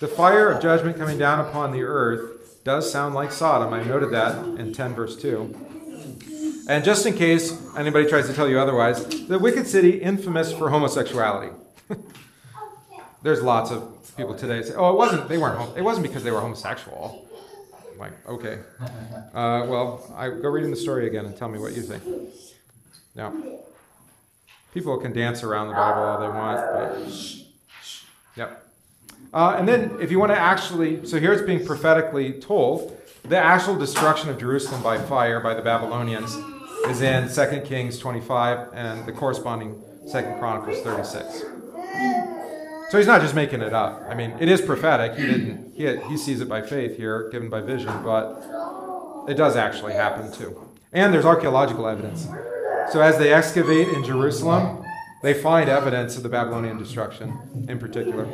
[0.00, 3.74] the fire of judgment coming down upon the earth does sound like Sodom.
[3.74, 6.64] I noted that in 10 verse 2.
[6.70, 10.70] And just in case anybody tries to tell you otherwise, the wicked city infamous for
[10.70, 11.54] homosexuality.
[13.22, 15.28] There's lots of people today say, "Oh, it wasn't.
[15.28, 15.76] They weren't.
[15.76, 17.28] It wasn't because they were homosexual."
[18.00, 18.60] Like, okay.
[19.34, 22.02] Uh, well, I go reading the story again and tell me what you think.
[23.14, 23.34] Now,
[24.72, 27.34] people can dance around the Bible all they want, but
[28.36, 28.66] yep.
[29.34, 33.36] Uh, and then, if you want to actually, so here it's being prophetically told, the
[33.36, 36.34] actual destruction of Jerusalem by fire by the Babylonians
[36.88, 39.78] is in 2 Kings 25 and the corresponding
[40.10, 41.44] 2 Chronicles 36.
[42.90, 44.02] So he's not just making it up.
[44.08, 45.16] I mean, it is prophetic.
[45.16, 45.74] He didn't.
[45.74, 48.42] He, he sees it by faith here, given by vision, but
[49.28, 50.68] it does actually happen too.
[50.92, 52.26] And there's archaeological evidence.
[52.90, 54.84] So as they excavate in Jerusalem,
[55.22, 58.24] they find evidence of the Babylonian destruction in particular.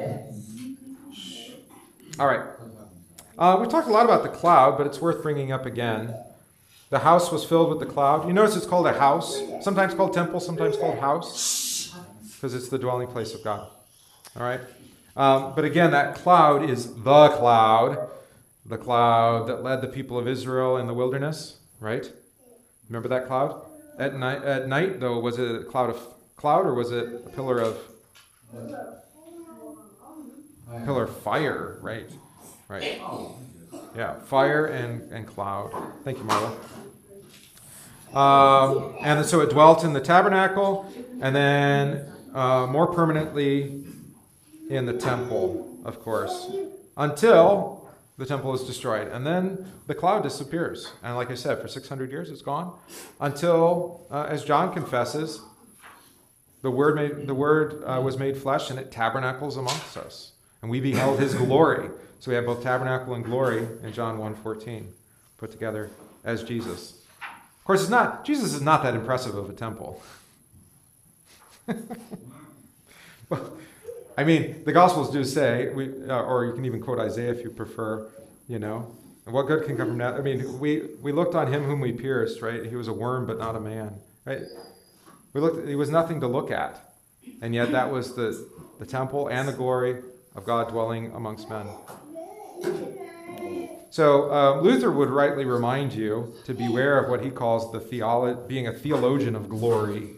[2.19, 2.47] All right.
[3.37, 6.14] Uh, we talked a lot about the cloud, but it's worth bringing up again.
[6.88, 8.27] The house was filled with the cloud.
[8.27, 11.95] You notice it's called a house, sometimes called temple, sometimes called house,
[12.35, 13.69] because it's the dwelling place of God.
[14.37, 14.61] All right?
[15.16, 18.11] Um, but again, that cloud is the cloud,
[18.66, 22.11] the cloud that led the people of Israel in the wilderness, right?
[22.88, 23.64] Remember that cloud?
[23.99, 26.01] At night, at night though, was it a cloud of
[26.37, 27.79] cloud or was it a pillar of
[30.85, 31.79] pillar of fire?
[31.81, 32.11] Right,
[32.68, 33.01] right.
[33.96, 35.72] Yeah, fire and, and cloud.
[36.05, 36.55] Thank you, Marla.
[38.14, 43.85] Um, and so it dwelt in the tabernacle, and then uh, more permanently
[44.69, 46.51] in the temple, of course,
[46.97, 49.09] until the temple is destroyed.
[49.09, 50.93] And then the cloud disappears.
[51.03, 52.77] And like I said, for 600 years it's gone
[53.21, 55.41] until, uh, as John confesses,
[56.63, 60.33] the Word, made, the word uh, was made flesh and it tabernacles amongst us.
[60.63, 61.91] And we beheld his glory.
[62.19, 64.87] So we have both tabernacle and glory in John 1.14
[65.37, 65.91] put together
[66.25, 67.03] as Jesus.
[67.21, 70.03] Of course, it's not, Jesus is not that impressive of a temple.
[74.17, 77.45] I mean, the Gospels do say, we, uh, or you can even quote Isaiah if
[77.45, 78.11] you prefer,
[78.49, 78.91] you know,
[79.27, 80.15] what good can come from that?
[80.15, 82.65] I mean, we, we looked on him whom we pierced, right?
[82.65, 84.43] He was a worm, but not a man, right?
[85.33, 86.81] We looked, he was nothing to look at.
[87.43, 88.49] And yet that was the,
[88.79, 90.03] the temple and the glory
[90.35, 91.67] of God dwelling amongst men.
[93.91, 98.47] So uh, Luther would rightly remind you to beware of what he calls the theolo-
[98.47, 100.17] being a theologian of glory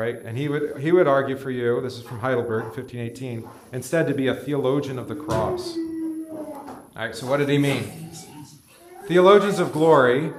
[0.00, 0.16] right?
[0.24, 1.80] And he would he would argue for you.
[1.82, 3.46] This is from Heidelberg, 1518.
[3.72, 5.76] Instead, to be a theologian of the cross.
[5.76, 7.14] All right.
[7.14, 8.10] So what did he mean?
[9.06, 10.32] Theologians of glory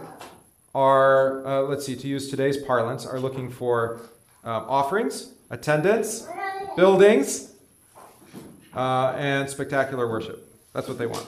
[0.74, 4.00] are, uh, let's see, to use today's parlance, are looking for
[4.44, 6.28] um, offerings, attendance,
[6.78, 7.54] buildings,
[8.74, 10.48] uh, and spectacular worship.
[10.74, 11.28] That's what they want.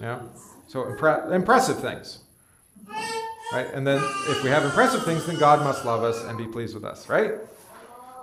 [0.00, 0.20] Yeah.
[0.68, 2.18] So impre- impressive things.
[3.52, 3.68] Right?
[3.74, 6.74] And then if we have impressive things, then God must love us and be pleased
[6.74, 7.34] with us, right?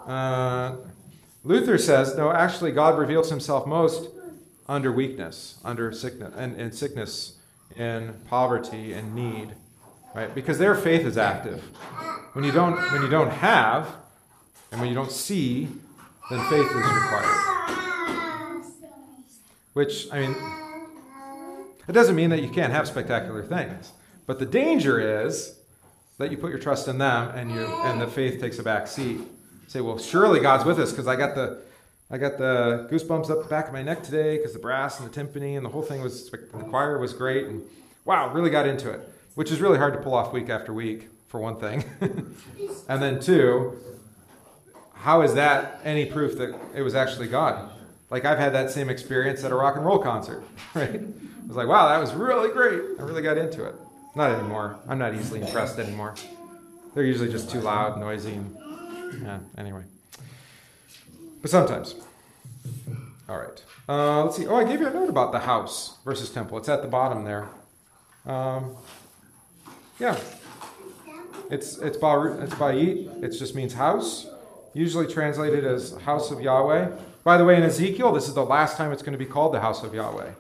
[0.08, 0.78] Uh,
[1.44, 4.10] Luther says, no, actually, God reveals himself most
[4.68, 7.38] under weakness, under sickness, and in sickness,
[7.76, 9.54] in poverty, and need,
[10.16, 10.34] right?
[10.34, 11.62] Because their faith is active.
[12.34, 13.88] When you don't, when you don't have,
[14.72, 15.68] and when you don't see,
[16.32, 17.46] then faith is required.
[19.74, 20.36] Which, I mean,
[21.88, 23.92] it doesn't mean that you can't have spectacular things.
[24.30, 25.56] But the danger is
[26.20, 28.88] that you put your trust in them and you and the faith takes a back
[28.88, 29.22] seat.
[29.66, 31.64] Say, well, surely God's with us because I got the
[32.12, 35.12] I got the goosebumps up the back of my neck today because the brass and
[35.12, 37.64] the timpani and the whole thing was the choir was great and
[38.06, 39.02] wow, really got into it,
[39.34, 41.84] which is really hard to pull off week after week for one thing,
[42.88, 43.80] and then two,
[44.94, 47.72] how is that any proof that it was actually God?
[48.12, 50.44] Like I've had that same experience at a rock and roll concert,
[50.76, 51.02] right?
[51.02, 53.00] I was like, wow, that was really great.
[53.00, 53.74] I really got into it.
[54.16, 54.80] Not anymore.
[54.88, 56.16] I'm not easily impressed anymore.
[56.94, 58.56] They're usually just too loud, noisy, and
[59.22, 59.84] yeah, anyway.
[61.42, 61.96] But sometimes.
[63.28, 63.64] All right.
[63.88, 64.48] Uh, let's see.
[64.48, 66.58] Oh, I gave you a note about the house versus temple.
[66.58, 67.48] It's at the bottom there.
[68.26, 68.76] Um,
[70.00, 70.18] yeah.
[71.50, 73.24] It's it's ba it's ba'it.
[73.24, 74.28] It just means house.
[74.74, 76.92] Usually translated as house of Yahweh.
[77.24, 79.54] By the way, in Ezekiel, this is the last time it's going to be called
[79.54, 80.32] the house of Yahweh.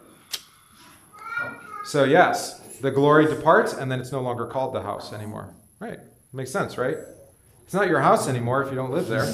[1.85, 5.53] So yes, the glory departs, and then it's no longer called the house anymore.
[5.79, 5.99] Right?
[6.33, 6.97] Makes sense, right?
[7.63, 9.31] It's not your house anymore if you don't live there.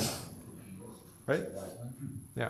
[1.27, 1.43] Right?
[2.36, 2.49] Yeah.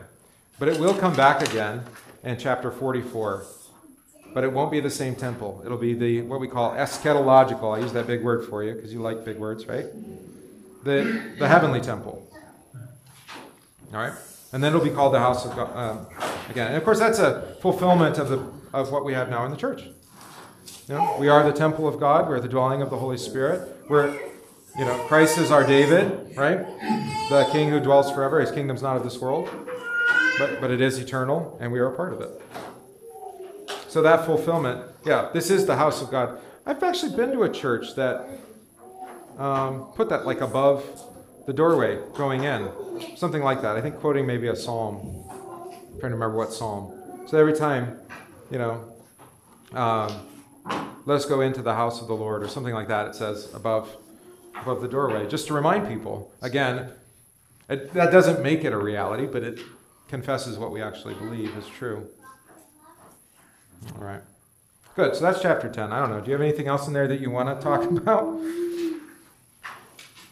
[0.60, 1.84] But it will come back again
[2.24, 3.46] in chapter 44.
[4.34, 5.62] But it won't be the same temple.
[5.66, 7.76] It'll be the what we call eschatological.
[7.76, 9.86] I use that big word for you because you like big words, right?
[10.84, 12.30] The, the heavenly temple.
[13.94, 14.14] All right?
[14.52, 16.08] And then it'll be called the house of God um,
[16.50, 16.68] again.
[16.68, 18.40] And of course, that's a fulfillment of, the,
[18.74, 19.84] of what we have now in the church.
[20.88, 22.30] You know, we are the temple of God.
[22.30, 23.76] We're the dwelling of the Holy Spirit.
[23.90, 24.14] We're,
[24.78, 26.60] you know, Christ is our David, right?
[27.30, 28.40] The King who dwells forever.
[28.40, 29.50] His kingdom's not of this world,
[30.38, 32.40] but but it is eternal, and we are a part of it.
[33.88, 36.40] So that fulfillment, yeah, this is the house of God.
[36.68, 38.28] I've actually been to a church that
[39.40, 40.86] um, put that like above
[41.48, 42.70] the doorway going in,
[43.18, 43.76] something like that.
[43.76, 45.26] I think quoting maybe a psalm.
[45.32, 47.26] I'm trying to remember what psalm.
[47.26, 47.98] So every time,
[48.52, 48.92] you know.
[49.74, 50.35] Um,
[51.06, 53.54] let us go into the house of the Lord, or something like that, it says
[53.54, 53.96] above,
[54.60, 56.32] above the doorway, just to remind people.
[56.42, 56.90] Again,
[57.70, 59.60] it, that doesn't make it a reality, but it
[60.08, 62.08] confesses what we actually believe is true.
[63.96, 64.22] All right.
[64.96, 65.16] Good.
[65.16, 65.92] So that's chapter 10.
[65.92, 66.22] I don't know.
[66.22, 68.40] Do you have anything else in there that you want to talk about?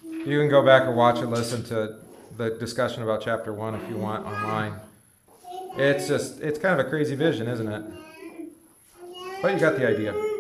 [0.04, 2.00] You can go back and watch and listen to
[2.38, 4.74] the discussion about chapter 1 if you want online.
[5.76, 7.84] It's just, it's kind of a crazy vision, isn't it?
[9.42, 10.33] But you got the idea.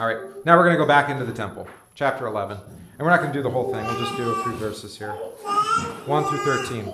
[0.00, 2.56] All right, now we're going to go back into the temple, chapter 11.
[2.56, 4.96] And we're not going to do the whole thing, we'll just do a few verses
[4.96, 6.84] here 1 through 13.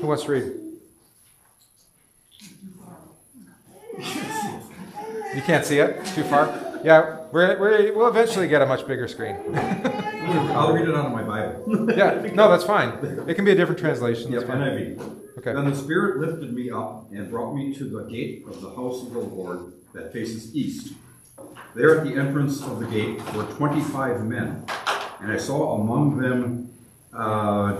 [0.00, 0.52] Who wants to read?
[5.36, 6.04] You can't see it?
[6.06, 6.80] Too far?
[6.82, 9.36] Yeah, we're, we're, we'll eventually get a much bigger screen.
[9.54, 11.94] I'll read it out of my Bible.
[11.96, 12.98] yeah, no, that's fine.
[13.28, 14.32] It can be a different translation.
[14.32, 14.60] Yep, That's fine.
[14.60, 15.38] NIV.
[15.38, 15.52] Okay.
[15.52, 19.00] Then the Spirit lifted me up and brought me to the gate of the house
[19.02, 20.92] of the Lord that faces east.
[21.74, 24.64] There at the entrance of the gate were twenty-five men,
[25.20, 26.70] and I saw among them
[27.12, 27.74] uh,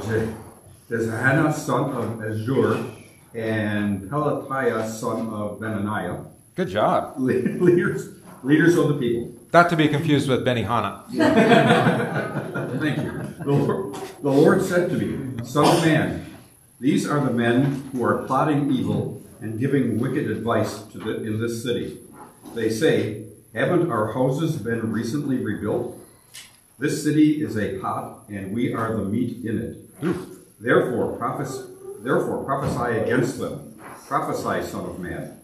[0.90, 2.90] Jezahana son of Azzur
[3.34, 6.24] and Pelatiah son of Benaniah,
[6.54, 7.14] Good job.
[7.18, 8.08] le- leaders
[8.42, 9.32] leaders of the people.
[9.52, 11.04] Not to be confused with Benihana.
[12.80, 13.12] Thank you.
[13.44, 16.26] The Lord, the Lord said to me, Son of man,
[16.80, 21.40] these are the men who are plotting evil and giving wicked advice to the, in
[21.40, 21.98] this city.
[22.54, 25.98] They say, Haven't our houses been recently rebuilt?
[26.78, 30.60] This city is a pot, and we are the meat in it.
[30.60, 31.68] Therefore, prophes-
[32.00, 33.74] therefore prophesy against them.
[34.06, 35.38] Prophesy, Son of Man.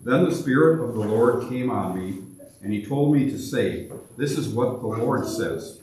[0.00, 2.22] Then the Spirit of the Lord came on me,
[2.62, 5.80] and he told me to say, This is what the Lord says.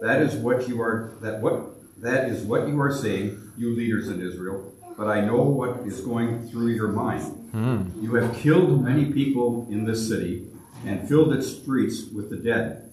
[0.00, 4.08] That is what you are that what that is what you are saying, you leaders
[4.08, 7.39] in Israel, but I know what is going through your mind.
[7.52, 7.90] Hmm.
[8.00, 10.46] You have killed many people in this city
[10.86, 12.90] and filled its streets with the dead.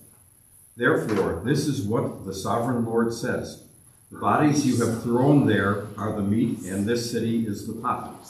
[0.76, 3.64] Therefore, this is what the sovereign Lord says.
[4.12, 8.26] The bodies you have thrown there are the meat, and this city is the pot.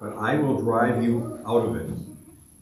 [0.00, 1.90] But I will drive you out of it.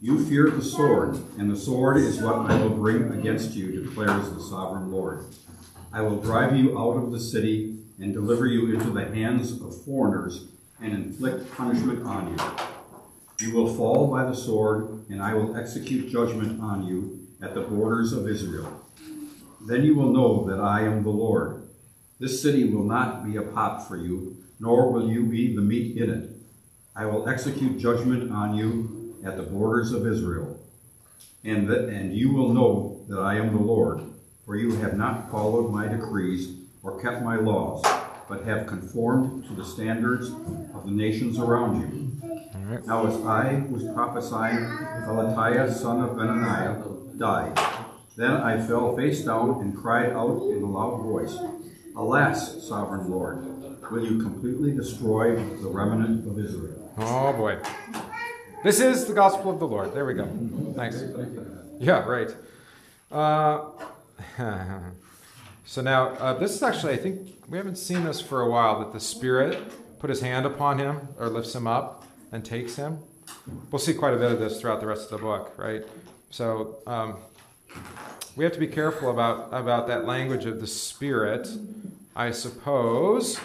[0.01, 4.29] You fear the sword, and the sword is what I will bring against you, declares
[4.31, 5.25] the sovereign Lord.
[5.91, 9.83] I will drive you out of the city and deliver you into the hands of
[9.83, 10.45] foreigners
[10.81, 12.76] and inflict punishment on you.
[13.39, 17.61] You will fall by the sword, and I will execute judgment on you at the
[17.61, 18.83] borders of Israel.
[19.61, 21.69] Then you will know that I am the Lord.
[22.19, 25.97] This city will not be a pot for you, nor will you be the meat
[25.97, 26.31] in it.
[26.95, 30.59] I will execute judgment on you at the borders of Israel.
[31.43, 34.01] And, and you will know that I am the Lord,
[34.47, 37.83] for you have not followed my decrees or kept my laws,
[38.27, 40.29] but have conformed to the standards
[40.73, 42.06] of the nations around you.
[42.85, 44.65] Now as I was prophesying,
[45.05, 47.57] Pelatiah, son of Benaniah, died.
[48.17, 51.37] Then I fell face down and cried out in a loud voice,
[51.95, 53.45] Alas, sovereign Lord,
[53.89, 56.93] will you completely destroy the remnant of Israel?
[56.97, 57.59] Oh boy.
[58.63, 59.93] This is the gospel of the Lord.
[59.93, 60.25] There we go.
[60.25, 61.03] Nice.
[61.79, 62.35] Yeah, right.
[63.11, 63.65] Uh,
[65.65, 68.79] so now, uh, this is actually, I think, we haven't seen this for a while,
[68.79, 72.99] that the Spirit put his hand upon him or lifts him up and takes him.
[73.71, 75.83] We'll see quite a bit of this throughout the rest of the book, right?
[76.29, 77.17] So um,
[78.35, 81.47] we have to be careful about, about that language of the Spirit,
[82.15, 83.39] I suppose,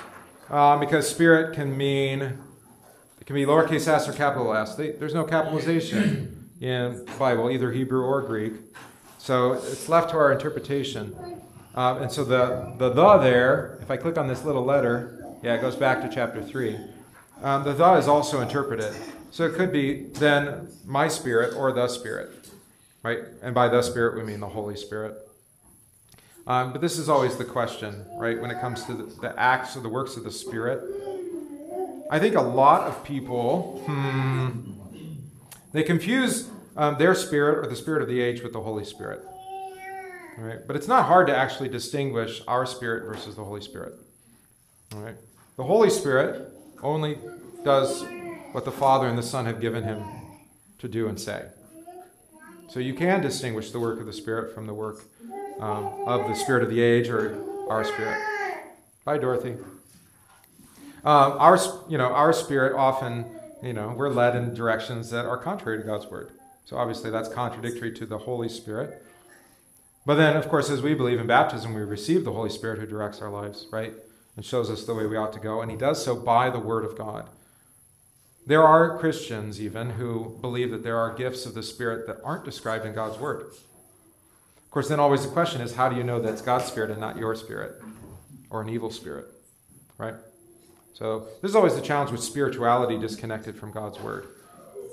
[0.51, 2.22] uh, because Spirit can mean,
[3.20, 4.74] it can be lowercase s or capital S.
[4.74, 8.55] They, there's no capitalization in Bible, either Hebrew or Greek.
[9.18, 11.14] So it's left to our interpretation.
[11.74, 15.55] Uh, and so the, the the there, if I click on this little letter, yeah,
[15.55, 16.78] it goes back to chapter 3.
[17.43, 18.95] Um, the the is also interpreted.
[19.32, 22.30] So it could be then my spirit or the spirit,
[23.03, 23.18] right?
[23.43, 25.16] And by the spirit, we mean the Holy Spirit.
[26.47, 28.40] Um, but this is always the question, right?
[28.40, 30.82] When it comes to the, the, acts or the works of the Spirit.
[32.11, 34.72] I think a lot of people, hmm,
[35.72, 39.24] they confuse um, their spirit or the spirit of the age with the Holy Spirit.
[40.38, 40.59] All right?
[40.66, 43.95] But it's not hard to actually distinguish our spirit versus the Holy Spirit.
[44.95, 45.16] All right?
[45.57, 46.53] The Holy Spirit
[46.83, 47.18] only
[47.64, 48.05] does
[48.53, 50.03] what the Father and the Son have given him
[50.78, 51.47] to do and say.
[52.68, 55.05] So you can distinguish the work of the Spirit from the work
[55.61, 58.20] um, of the spirit of the age or our spirit.
[59.05, 59.57] Bye, Dorothy.
[61.05, 61.59] Um, our,
[61.89, 63.26] you know, our spirit often,
[63.62, 66.30] you know, we're led in directions that are contrary to God's word.
[66.64, 69.05] So obviously that's contradictory to the Holy Spirit.
[70.05, 72.87] But then, of course, as we believe in baptism, we receive the Holy Spirit who
[72.87, 73.93] directs our lives, right?
[74.37, 75.61] And shows us the way we ought to go.
[75.61, 77.28] And he does so by the word of God.
[78.47, 82.45] There are Christians, even, who believe that there are gifts of the Spirit that aren't
[82.45, 83.43] described in God's word.
[83.43, 86.99] Of course, then always the question is how do you know that's God's Spirit and
[86.99, 87.80] not your spirit
[88.51, 89.26] or an evil spirit,
[89.99, 90.14] right?
[90.95, 94.26] So, this is always the challenge with spirituality disconnected from God's word.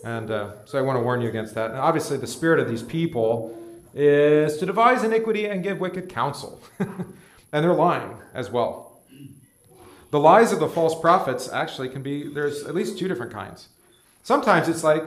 [0.03, 1.71] And uh, so I want to warn you against that.
[1.71, 3.57] And obviously, the spirit of these people
[3.93, 6.61] is to devise iniquity and give wicked counsel.
[6.79, 7.13] and
[7.51, 8.88] they're lying as well.
[10.11, 13.69] The lies of the false prophets actually can be, there's at least two different kinds.
[14.23, 15.03] Sometimes it's like,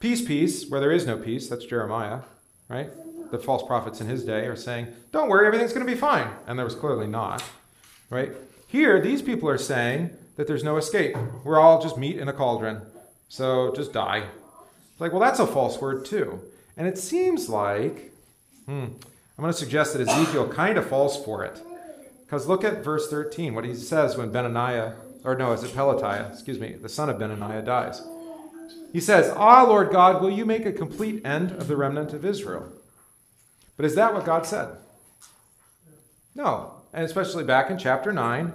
[0.00, 1.48] peace, peace, where there is no peace.
[1.48, 2.20] That's Jeremiah,
[2.68, 2.90] right?
[3.30, 6.28] The false prophets in his day are saying, don't worry, everything's going to be fine.
[6.46, 7.42] And there was clearly not,
[8.10, 8.32] right?
[8.66, 11.16] Here, these people are saying that there's no escape.
[11.44, 12.80] We're all just meat in a cauldron.
[13.28, 14.24] So just die.
[14.92, 16.40] It's like, well, that's a false word too.
[16.76, 18.12] And it seems like,
[18.66, 21.60] hmm, I'm going to suggest that Ezekiel kind of falls for it.
[22.32, 26.32] Because look at verse 13, what he says when Benaniah, or no, is it Pelatiah,
[26.32, 28.00] excuse me, the son of Benaniah dies.
[28.90, 32.24] He says, Ah, Lord God, will you make a complete end of the remnant of
[32.24, 32.72] Israel?
[33.76, 34.78] But is that what God said?
[36.34, 36.72] No.
[36.94, 38.50] And especially back in chapter 9,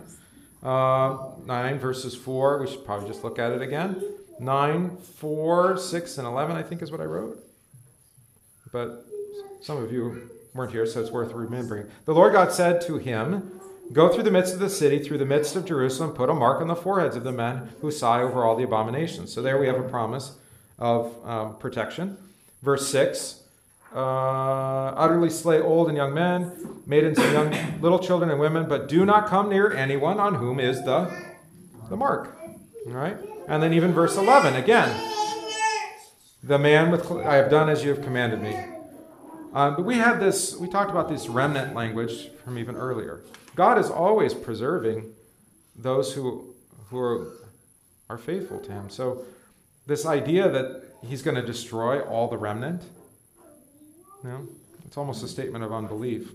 [0.64, 4.02] uh, 9 verses 4, we should probably just look at it again.
[4.40, 7.38] 9, 4, 6, and 11, I think is what I wrote.
[8.72, 9.06] But
[9.62, 11.92] some of you weren't here, so it's worth remembering.
[12.06, 13.57] The Lord God said to him,
[13.94, 16.62] Go through the midst of the city, through the midst of Jerusalem, put a mark
[16.62, 19.34] on the foreheads of the men who sigh over all the abominations.
[19.34, 20.34] So there we have a promise
[20.78, 22.18] of um, protection.
[22.62, 23.44] Verse 6
[23.96, 26.52] uh, utterly slay old and young men,
[26.86, 30.60] maidens and young little children and women, but do not come near anyone on whom
[30.60, 31.12] is the,
[31.90, 32.38] the mark.
[32.86, 33.18] All right?
[33.48, 34.94] And then even verse 11 again.
[36.44, 38.56] The man with, I have done as you have commanded me.
[39.54, 43.22] Um, but we had this, we talked about this remnant language from even earlier.
[43.58, 45.14] God is always preserving
[45.76, 46.54] those who,
[46.90, 47.34] who are,
[48.08, 48.90] are faithful to him.
[48.90, 49.26] So
[49.88, 52.84] this idea that he's going to destroy all the remnant,
[54.24, 54.48] you know,
[54.86, 56.30] it's almost a statement of unbelief.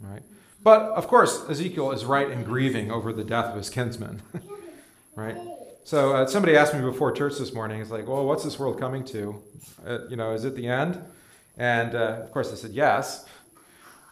[0.00, 0.22] Right?
[0.62, 4.22] But of course, Ezekiel is right in grieving over the death of his kinsmen.
[5.16, 5.36] right?
[5.82, 7.80] So uh, somebody asked me before church this morning.
[7.80, 9.42] It's like, well, what's this world coming to?
[9.84, 11.02] Uh, you know, is it the end?
[11.58, 13.26] And uh, of course, I said yes.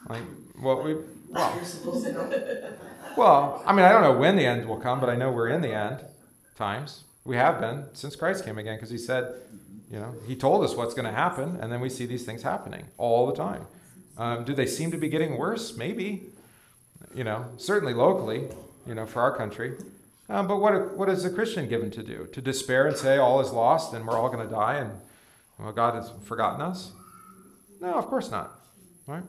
[0.08, 0.22] Like,
[0.60, 0.96] well, we,
[1.30, 2.72] well, You're supposed to know.
[3.16, 5.48] well, I mean, I don't know when the end will come, but I know we're
[5.48, 6.04] in the end
[6.56, 7.04] times.
[7.24, 9.34] We have been since Christ came again, because He said,
[9.90, 12.42] you know, He told us what's going to happen, and then we see these things
[12.42, 13.66] happening all the time.
[14.18, 15.76] Um, do they seem to be getting worse?
[15.76, 16.24] Maybe.
[17.14, 18.48] You know, certainly locally,
[18.86, 19.76] you know, for our country.
[20.28, 22.28] Um, but what, what is a Christian given to do?
[22.32, 24.92] To despair and say all is lost and we're all going to die and
[25.58, 26.92] well, God has forgotten us?
[27.80, 28.58] No, of course not.
[29.06, 29.22] Right?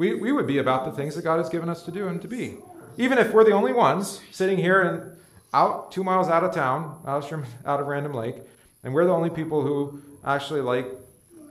[0.00, 2.22] We, we would be about the things that God has given us to do and
[2.22, 2.56] to be.
[2.96, 5.18] Even if we're the only ones sitting here and
[5.52, 8.36] out two miles out of town, out of, out of Random Lake,
[8.82, 10.86] and we're the only people who actually like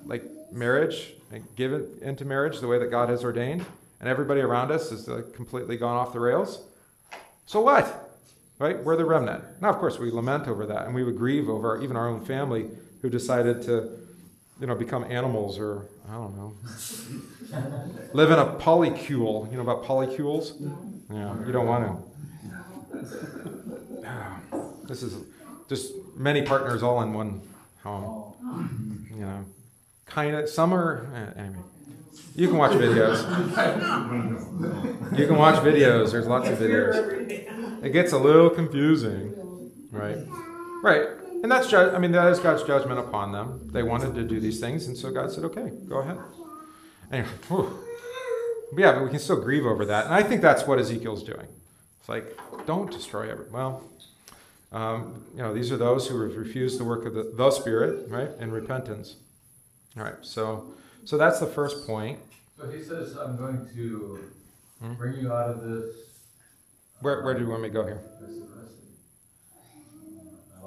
[0.04, 3.64] like marriage and give it into marriage the way that God has ordained,
[4.00, 6.60] and everybody around us is completely gone off the rails.
[7.46, 8.18] So what?
[8.58, 8.84] Right?
[8.84, 9.44] We're the remnant.
[9.62, 12.26] Now, of course, we lament over that, and we would grieve over even our own
[12.26, 12.68] family
[13.04, 13.96] who decided to,
[14.60, 16.54] you know, become animals or I don't know,
[18.14, 19.50] live in a polycule.
[19.50, 20.60] You know about polycules?
[21.12, 22.10] Yeah, you don't want to.
[24.88, 25.16] This is
[25.68, 27.42] just many partners all in one
[27.84, 29.08] home.
[29.12, 29.46] You know,
[30.06, 30.50] kind of.
[30.50, 31.64] Some are eh, anyway.
[32.36, 33.24] You can watch videos.
[35.18, 36.12] You can watch videos.
[36.12, 37.84] There's lots of videos.
[37.84, 39.34] It gets a little confusing,
[39.92, 40.18] right?
[40.84, 41.08] Right.
[41.42, 43.70] And that's ju- I mean that is God's judgment upon them.
[43.72, 46.18] They wanted to do these things, and so God said, "Okay, go ahead."
[47.12, 47.80] Anyway, whew.
[48.74, 51.24] But yeah, but we can still grieve over that, and I think that's what Ezekiel's
[51.24, 51.48] doing.
[52.00, 52.38] It's like,
[52.68, 53.46] don't destroy every.
[53.50, 53.84] Well,
[54.72, 58.08] um, you know, these are those who have refused the work of the, the Spirit,
[58.10, 59.16] right, in repentance.
[59.98, 60.74] All right, so
[61.06, 62.20] so that's the first point.
[62.60, 64.20] So he says, I'm going to
[64.82, 64.94] Hmm?
[64.94, 65.96] bring you out of this.
[67.02, 68.02] Where where do you want me to go here?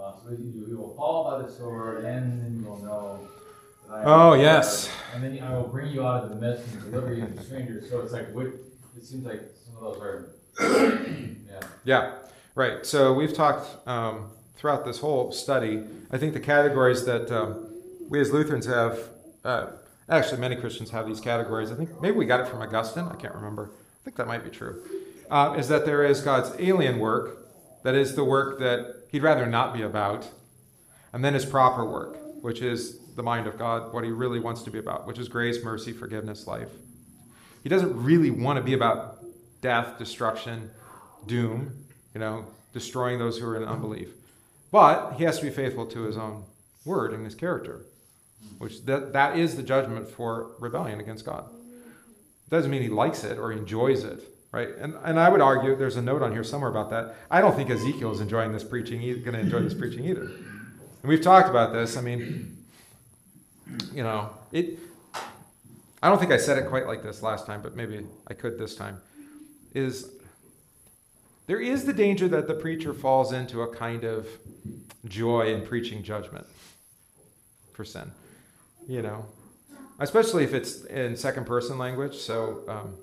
[0.03, 0.29] Listen, listen.
[0.29, 0.43] I lost.
[0.55, 3.29] You, you will fall by the sword, and then you will know.
[3.89, 4.91] that I am Oh, yes.
[5.15, 7.89] And then I will bring you out of the midst and deliver you to strangers.
[7.91, 10.29] So it's like, what, it seems like some of those are,
[11.51, 11.61] yeah.
[11.85, 12.15] Yeah,
[12.55, 12.85] right.
[12.87, 15.85] So we've talked um, throughout this whole study.
[16.11, 17.69] I think the categories that um,
[18.09, 18.99] we as Lutherans have,
[19.45, 19.67] uh,
[20.09, 21.71] actually, many Christians have these categories.
[21.73, 23.05] I think maybe we got it from Augustine.
[23.05, 23.71] I can't remember.
[23.73, 24.83] I think that might be true.
[25.31, 27.42] Uh, is that there is God's alien work,
[27.83, 30.29] that is the work that He'd rather not be about,
[31.13, 34.63] and then His proper work, which is the mind of God, what He really wants
[34.63, 36.71] to be about, which is grace, mercy, forgiveness, life.
[37.63, 39.25] He doesn't really want to be about
[39.61, 40.71] death, destruction,
[41.27, 44.09] doom, you know, destroying those who are in unbelief.
[44.71, 46.45] But he has to be faithful to his own
[46.85, 47.85] word and his character,
[48.59, 51.45] which that, that is the judgment for rebellion against God.
[52.49, 54.21] Doesn't mean he likes it or enjoys it,
[54.53, 54.69] right?
[54.79, 57.17] And, and I would argue, there's a note on here somewhere about that.
[57.31, 60.23] I don't think Ezekiel is enjoying this preaching, He's going to enjoy this preaching either.
[60.23, 61.97] And we've talked about this.
[61.97, 62.57] I mean,
[63.93, 64.79] you know, it.
[66.05, 68.59] I don't think I said it quite like this last time, but maybe I could
[68.59, 69.01] this time.
[69.73, 70.11] Is
[71.47, 74.27] there is the danger that the preacher falls into a kind of
[75.07, 76.47] joy in preaching judgment
[77.73, 78.13] for sin.
[78.89, 79.27] You know,
[79.99, 82.17] especially if it's in second person language.
[82.17, 82.95] So, um,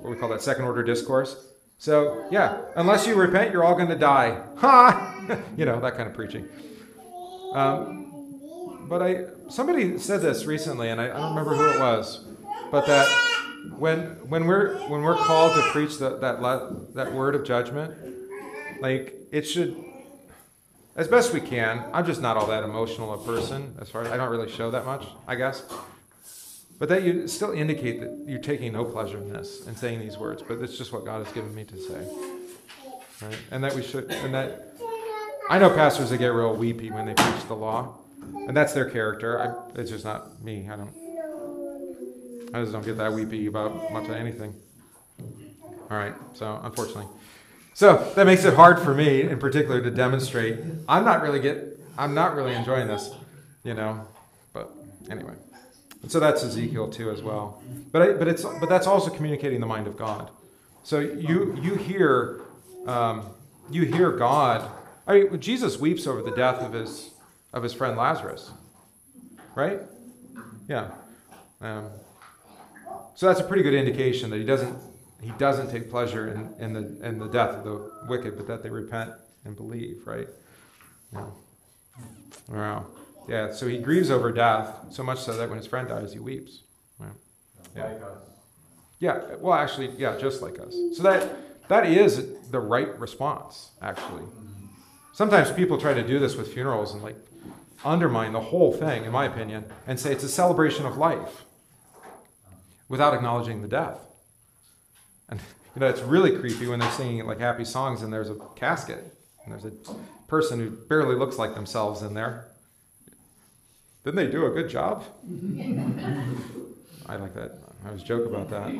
[0.00, 1.46] what we call that second order discourse.
[1.78, 4.42] So, yeah, unless you repent, you're all going to die.
[4.56, 5.38] Ha!
[5.56, 6.48] you know, that kind of preaching.
[7.52, 12.24] Um, but I somebody said this recently, and I, I don't remember who it was,
[12.70, 13.06] but that
[13.76, 17.94] when when we're when we're called to preach the, that la- that word of judgment,
[18.80, 19.76] like it should,
[20.96, 21.84] as best we can.
[21.92, 24.70] I'm just not all that emotional a person as far as I don't really show
[24.70, 25.64] that much, I guess.
[26.78, 30.16] But that you still indicate that you're taking no pleasure in this and saying these
[30.16, 32.06] words, but it's just what God has given me to say,
[33.20, 33.36] right?
[33.50, 34.76] And that we should, and that
[35.50, 37.98] I know pastors that get real weepy when they preach the law,
[38.46, 39.40] and that's their character.
[39.40, 40.68] I, it's just not me.
[40.70, 40.94] I don't.
[42.54, 44.54] I just don't get that weepy about much of anything.
[45.90, 46.14] All right.
[46.34, 47.06] So unfortunately,
[47.74, 50.58] so that makes it hard for me, in particular, to demonstrate.
[50.88, 51.80] I'm not really get.
[51.96, 53.10] I'm not really enjoying this,
[53.64, 54.06] you know.
[54.52, 54.70] But
[55.10, 55.34] anyway,
[56.02, 57.62] and so that's Ezekiel too as well.
[57.92, 60.30] But I, but it's but that's also communicating the mind of God.
[60.82, 62.42] So you you hear
[62.86, 63.26] um,
[63.70, 64.70] you hear God.
[65.06, 67.10] I mean, Jesus weeps over the death of his
[67.52, 68.50] of his friend Lazarus,
[69.54, 69.80] right?
[70.68, 70.90] Yeah.
[71.60, 71.90] Um,
[73.14, 74.76] so that's a pretty good indication that he doesn't
[75.20, 78.62] he doesn't take pleasure in, in the in the death of the wicked, but that
[78.62, 79.12] they repent
[79.44, 80.28] and believe, right?
[81.12, 81.26] Yeah.
[82.48, 82.86] Wow.
[83.28, 83.52] Yeah.
[83.52, 86.62] So he grieves over death so much so that when his friend dies, he weeps.
[87.76, 87.94] Yeah.
[89.00, 90.74] Yeah, well, actually, yeah, just like us.
[90.94, 94.24] So that that is the right response, actually.
[95.12, 97.16] Sometimes people try to do this with funerals and like
[97.84, 101.44] undermine the whole thing, in my opinion, and say it's a celebration of life
[102.88, 104.00] without acknowledging the death.
[105.28, 105.40] And
[105.74, 109.14] you know, it's really creepy when they're singing like happy songs and there's a casket
[109.44, 109.72] and there's a
[110.26, 112.47] person who barely looks like themselves in there.
[114.08, 115.04] Didn't they do a good job?
[117.04, 117.58] I like that.
[117.84, 118.72] I always joke about that.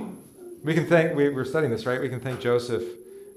[0.65, 2.01] We can thank, we, we're studying this, right?
[2.01, 2.83] We can thank Joseph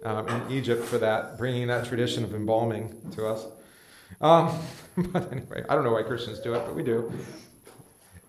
[0.05, 3.45] um, in Egypt for that, bringing that tradition of embalming to us.
[4.21, 4.57] Um,
[5.11, 7.11] but anyway, I don't know why Christians do it, but we do.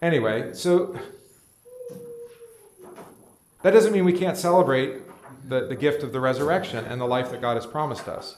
[0.02, 0.98] Anyway, so
[3.62, 5.02] that doesn't mean we can't celebrate
[5.48, 8.36] the, the gift of the resurrection and the life that God has promised us.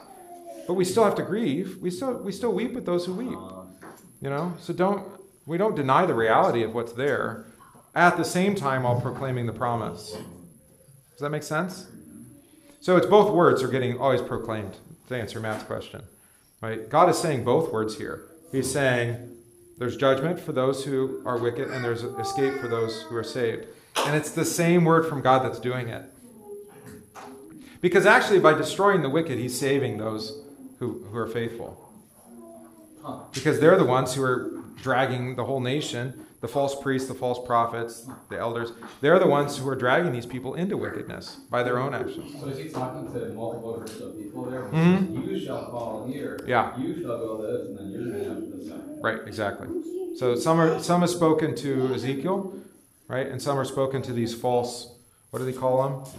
[0.67, 1.79] But we still have to grieve.
[1.81, 3.64] We still we still weep with those who weep.
[4.25, 4.55] You know?
[4.59, 5.07] So don't
[5.45, 7.45] we don't deny the reality of what's there
[7.95, 10.13] at the same time while proclaiming the promise.
[10.13, 11.87] Does that make sense?
[12.81, 16.03] So it's both words are getting always proclaimed to answer Matt's question.
[16.63, 16.89] Right?
[16.89, 18.25] God is saying both words here.
[18.51, 19.37] He's saying
[19.77, 23.67] there's judgment for those who are wicked and there's escape for those who are saved.
[24.07, 26.05] And it's the same word from God that's doing it.
[27.83, 30.43] Because actually, by destroying the wicked, he's saving those
[30.79, 31.85] who, who are faithful.
[33.33, 34.51] Because they're the ones who are
[34.83, 38.73] dragging the whole nation, the false priests, the false prophets, the elders.
[39.01, 42.39] They're the ones who are dragging these people into wickedness by their own actions.
[42.41, 44.63] So is he talking to multiple groups of people there?
[44.65, 45.27] Mhm.
[45.27, 46.39] You shall fall here.
[46.47, 46.77] Yeah.
[46.79, 49.03] You shall go this, and then you're going to have this.
[49.03, 49.69] Right, exactly.
[50.17, 52.53] So some are some are spoken to Ezekiel,
[53.09, 54.95] right, and some are spoken to these false.
[55.31, 56.13] What do they call them?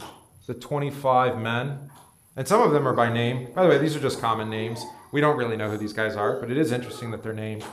[0.48, 1.90] The twenty-five men,
[2.36, 3.48] and some of them are by name.
[3.56, 4.84] By the way, these are just common names.
[5.16, 7.64] We don't really know who these guys are, but it is interesting that they're named.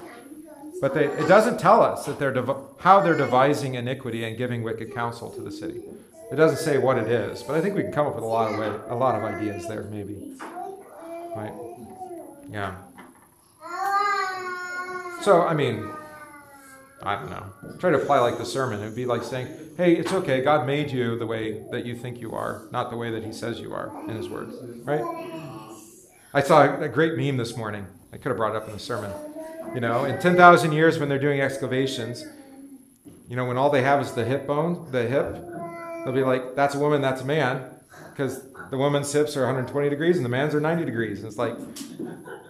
[0.80, 4.62] But they, it doesn't tell us that they're dev- how they're devising iniquity and giving
[4.62, 5.82] wicked counsel to the city.
[6.30, 8.28] It doesn't say what it is, but I think we can come up with a
[8.28, 10.36] lot of way, a lot of ideas there, maybe.
[11.34, 11.53] Right?
[12.49, 12.76] Yeah.
[15.22, 15.90] So, I mean,
[17.03, 17.47] I don't know.
[17.80, 18.80] Try to apply like the sermon.
[18.82, 20.43] It would be like saying, hey, it's okay.
[20.43, 23.32] God made you the way that you think you are, not the way that He
[23.32, 24.53] says you are in His Word.
[24.84, 25.03] Right?
[26.35, 27.87] I saw a great meme this morning.
[28.11, 29.12] I could have brought it up in the sermon.
[29.74, 32.24] You know, in 10,000 years when they're doing excavations,
[33.28, 35.37] you know, when all they have is the hip bone, the hip,
[36.05, 37.68] they'll be like, that's a woman, that's a man,
[38.11, 41.18] because the woman's hips are 120 degrees and the man's are 90 degrees.
[41.18, 41.55] And it's like,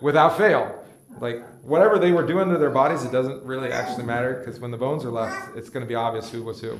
[0.00, 0.78] without fail.
[1.18, 4.70] Like, whatever they were doing to their bodies, it doesn't really actually matter, because when
[4.70, 6.78] the bones are left, it's going to be obvious who was who.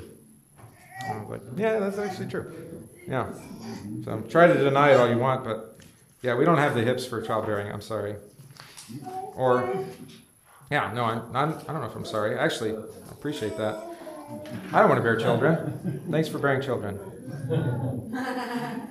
[1.04, 2.54] And I was like, yeah, that's actually true.
[3.08, 3.26] Yeah.
[4.04, 5.70] So try to deny it all you want, but
[6.22, 7.70] yeah, we don't have the hips for childbearing.
[7.72, 8.16] I'm sorry.
[9.34, 9.84] Or,
[10.70, 12.38] yeah, no, I'm not, I don't know if I'm sorry.
[12.38, 13.82] Actually, I appreciate that.
[14.72, 16.02] I don't want to bear children.
[16.10, 16.98] Thanks for bearing children.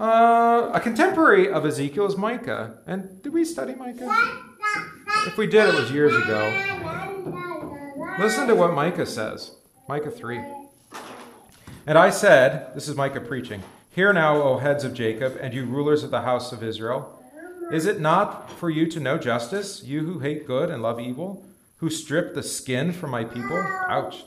[0.00, 2.78] Uh, a contemporary of Ezekiel is Micah.
[2.86, 4.08] And did we study Micah?
[5.26, 6.40] If we did, it was years ago.
[8.18, 9.56] Listen to what Micah says
[9.90, 10.40] Micah 3.
[11.86, 13.62] And I said, this is Micah preaching,
[13.92, 17.20] Hear now, O heads of Jacob, and you rulers of the house of Israel.
[17.72, 21.44] Is it not for you to know justice, you who hate good and love evil,
[21.78, 23.58] who strip the skin from my people?
[23.88, 24.22] Ouch.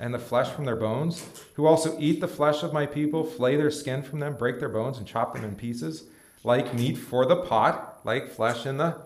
[0.00, 3.54] And the flesh from their bones, who also eat the flesh of my people, flay
[3.54, 6.08] their skin from them, break their bones, and chop them in pieces,
[6.42, 8.96] like meat for the pot, like flesh in the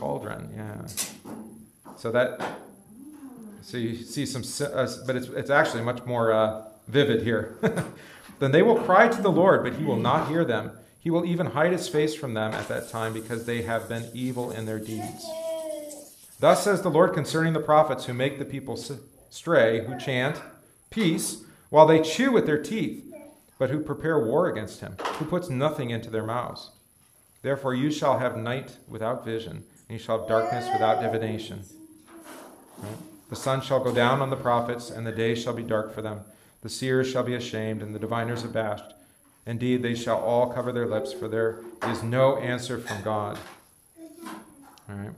[0.00, 0.54] cauldron.
[0.56, 0.86] Yeah.
[1.96, 2.40] So that,
[3.60, 4.42] so you see some,
[4.72, 7.58] uh, but it's, it's actually much more uh, vivid here.
[8.42, 10.72] then they will cry to the Lord, but he will not hear them.
[10.98, 14.10] He will even hide his face from them at that time because they have been
[14.12, 15.24] evil in their deeds.
[16.40, 18.76] Thus says the Lord concerning the prophets who make the people
[19.30, 20.40] stray, who chant
[20.90, 23.04] peace while they chew with their teeth,
[23.58, 26.72] but who prepare war against him, who puts nothing into their mouths.
[27.42, 31.60] Therefore you shall have night without vision, and you shall have darkness without divination.
[32.78, 32.96] Right?
[33.30, 36.02] The sun shall go down on the prophets, and the day shall be dark for
[36.02, 36.20] them.
[36.62, 38.94] The seers shall be ashamed, and the diviners abashed.
[39.46, 43.38] Indeed, they shall all cover their lips, for there is no answer from God.
[44.88, 45.10] All right.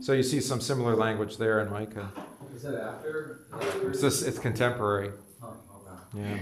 [0.00, 2.10] So you see some similar language there in Micah.
[2.54, 3.40] Is that after?
[3.84, 5.12] It's just, it's contemporary.
[5.42, 5.54] Oh,
[6.14, 6.20] okay.
[6.20, 6.38] Yeah.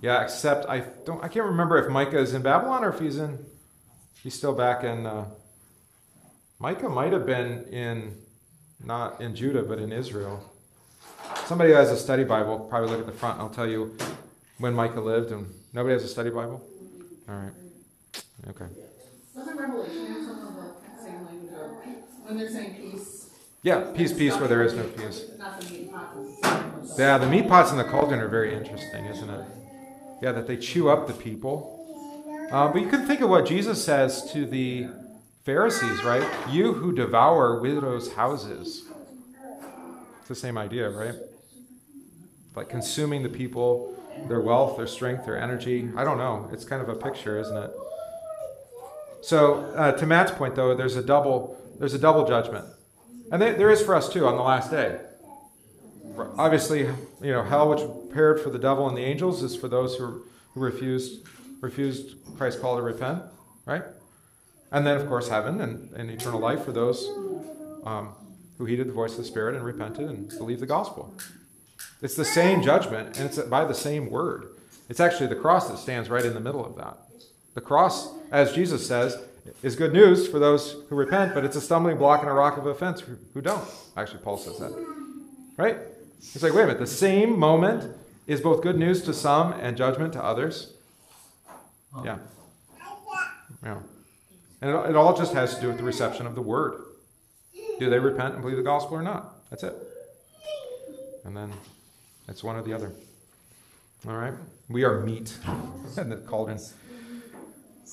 [0.00, 0.22] Yeah.
[0.22, 1.22] Except I don't.
[1.24, 3.44] I can't remember if Micah is in Babylon or if he's in.
[4.22, 5.06] He's still back in.
[5.06, 5.24] Uh,
[6.60, 8.16] Micah might have been in,
[8.84, 10.49] not in Judah, but in Israel.
[11.46, 13.40] Somebody who has a study Bible probably look at the front.
[13.40, 13.96] I'll tell you
[14.58, 15.32] when Micah lived.
[15.32, 16.62] And nobody has a study Bible.
[17.28, 17.52] All right.
[18.48, 18.66] Okay.
[19.34, 23.30] Wasn't Revelation or something about same language of when they're saying peace?
[23.62, 23.90] Yeah.
[23.94, 25.26] Peace, peace, where there is no peace.
[25.38, 26.98] Not the meat pots.
[26.98, 29.44] Yeah, the meat pots in the cauldron are very interesting, isn't it?
[30.22, 31.76] Yeah, that they chew up the people.
[32.50, 34.88] Uh, but you can think of what Jesus says to the
[35.44, 36.26] Pharisees, right?
[36.48, 38.84] You who devour widows' houses.
[40.30, 41.16] The same idea, right?
[42.54, 45.90] Like consuming the people, their wealth, their strength, their energy.
[45.96, 46.48] I don't know.
[46.52, 47.72] It's kind of a picture, isn't it?
[49.22, 52.64] So, uh, to Matt's point, though, there's a double there's a double judgment,
[53.32, 55.00] and there, there is for us too on the last day.
[56.38, 56.82] Obviously,
[57.20, 60.26] you know, hell, which prepared for the devil and the angels, is for those who,
[60.54, 61.26] who refused
[61.60, 63.24] refused Christ's call to repent,
[63.66, 63.82] right?
[64.70, 67.08] And then, of course, heaven and, and eternal life for those
[67.84, 68.14] um,
[68.60, 71.14] who heeded the voice of the Spirit and repented and believed the gospel.
[72.02, 74.50] It's the same judgment, and it's by the same word.
[74.90, 76.98] It's actually the cross that stands right in the middle of that.
[77.54, 79.16] The cross, as Jesus says,
[79.62, 82.58] is good news for those who repent, but it's a stumbling block and a rock
[82.58, 83.02] of offense
[83.32, 83.66] who don't.
[83.96, 84.72] Actually, Paul says that.
[85.56, 85.78] Right?
[86.18, 87.96] It's like, wait a minute, the same moment
[88.26, 90.74] is both good news to some and judgment to others.
[92.04, 92.18] Yeah.
[93.62, 93.78] Yeah.
[94.60, 96.82] And it, it all just has to do with the reception of the word.
[97.80, 99.48] Do they repent and believe the gospel or not?
[99.48, 99.74] That's it.
[101.24, 101.50] And then
[102.28, 102.92] it's one or the other.
[104.06, 104.34] All right?
[104.68, 105.34] We are meat
[105.96, 106.58] in the cauldron.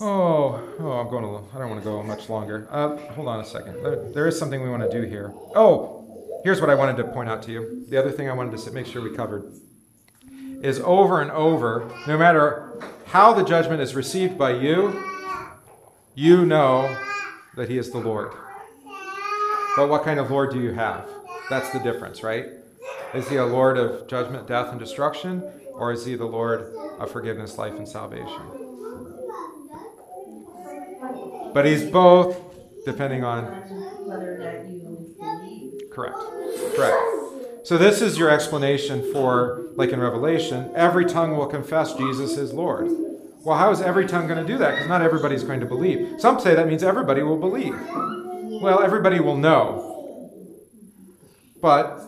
[0.02, 2.68] Oh, oh, I'm going a little, I don't want to go much longer.
[2.70, 3.82] Uh, hold on a second.
[3.82, 5.32] There, there is something we want to do here.
[5.56, 7.86] Oh, here's what I wanted to point out to you.
[7.88, 9.50] The other thing I wanted to make sure we covered
[10.62, 15.02] is over and over, no matter how the judgment is received by you,
[16.14, 16.94] you know
[17.56, 18.34] that He is the Lord.
[19.78, 21.07] But what kind of Lord do you have?
[21.51, 22.47] That's the difference, right?
[23.13, 25.43] Is He a Lord of judgment, death, and destruction?
[25.75, 28.41] Or is He the Lord of forgiveness, life, and salvation?
[31.53, 32.38] But He's both,
[32.86, 33.45] depending on.
[35.91, 36.17] Correct.
[36.75, 36.97] Correct.
[37.63, 42.51] So this is your explanation for, like in Revelation, every tongue will confess Jesus is
[42.51, 42.88] Lord.
[43.45, 44.71] Well, how is every tongue going to do that?
[44.71, 46.19] Because not everybody's going to believe.
[46.19, 47.75] Some say that means everybody will believe.
[48.62, 50.32] Well, everybody will know.
[51.62, 52.01] But,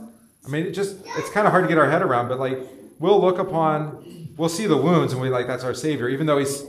[0.45, 2.59] I mean, it just, it's kind of hard to get our head around, but like,
[2.99, 6.37] we'll look upon, we'll see the wounds and we like, that's our Savior, even though
[6.37, 6.65] he's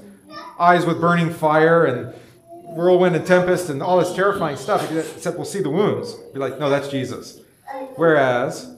[0.58, 2.14] eyes with burning fire and
[2.52, 6.14] whirlwind and tempest and all this terrifying stuff, except we'll see the wounds.
[6.32, 7.40] Be like, no, that's Jesus.
[7.96, 8.74] Whereas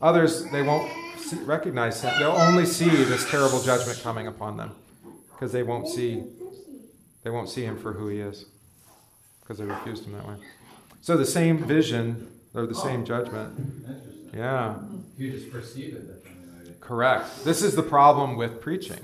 [0.00, 2.12] others, they won't see, recognize him.
[2.18, 4.72] They'll only see this terrible judgment coming upon them
[5.32, 6.24] because they won't see
[7.22, 8.46] they won't see him for who he is
[9.50, 10.36] because they refused him that way.
[11.00, 13.58] So the same vision or the same judgment.
[14.32, 14.76] Yeah.
[15.18, 16.74] You just perceive it differently.
[16.78, 17.44] Correct.
[17.44, 19.00] This is the problem with preaching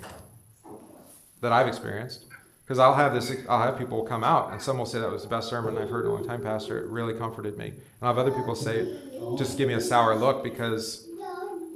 [1.41, 2.27] that I've experienced.
[2.63, 5.23] Because I'll have this, I'll have people come out, and some will say that was
[5.23, 6.79] the best sermon I've heard in a long time, Pastor.
[6.79, 7.67] It really comforted me.
[7.67, 8.97] And I'll have other people say,
[9.37, 11.09] just give me a sour look because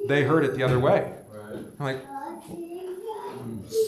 [0.07, 1.13] they heard it the other way.
[1.81, 2.05] I'm like,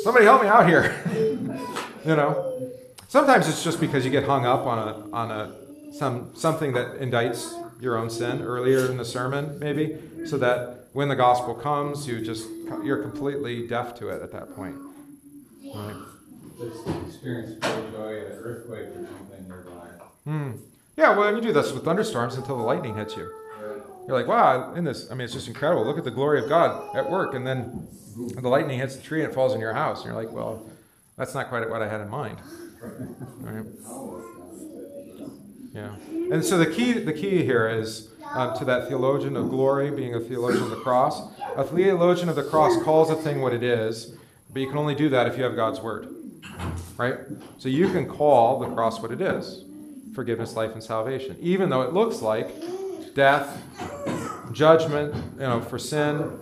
[0.02, 0.94] somebody help me out here.
[2.04, 2.71] you know,
[3.12, 5.54] sometimes it's just because you get hung up on a on a
[5.92, 11.08] some something that indicts your own sin earlier in the sermon, maybe, so that when
[11.08, 12.48] the gospel comes, you just
[12.82, 14.76] you're completely deaf to it at that point.
[15.74, 15.94] Right.
[16.58, 19.88] Just experience joy at an earthquake or something nearby.
[20.24, 20.52] Hmm.
[20.96, 23.30] Yeah, well, you do this with thunderstorms until the lightning hits you.
[24.06, 25.84] You're like, wow, in this, I mean, it's just incredible.
[25.84, 27.34] Look at the glory of God at work.
[27.34, 29.98] And then the lightning hits the tree and it falls in your house.
[29.98, 30.62] And you're like, well,
[31.16, 32.38] that's not quite what I had in mind.
[33.40, 33.64] Right?
[35.74, 35.94] Yeah.
[36.30, 40.14] And so the key, the key here is um, to that theologian of glory being
[40.14, 41.32] a theologian of the cross.
[41.56, 44.16] A theologian of the cross calls a thing what it is,
[44.52, 46.08] but you can only do that if you have God's word.
[46.96, 47.18] Right?
[47.58, 49.64] So you can call the cross what it is
[50.14, 51.36] forgiveness, life, and salvation.
[51.40, 52.54] Even though it looks like
[53.14, 53.62] death,
[54.52, 56.38] judgment, you know, for sin.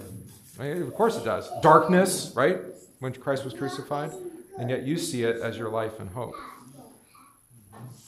[0.58, 1.48] Of course it does.
[1.62, 2.58] Darkness, right?
[2.98, 4.10] When Christ was crucified.
[4.60, 6.36] And yet you see it as your life and hope.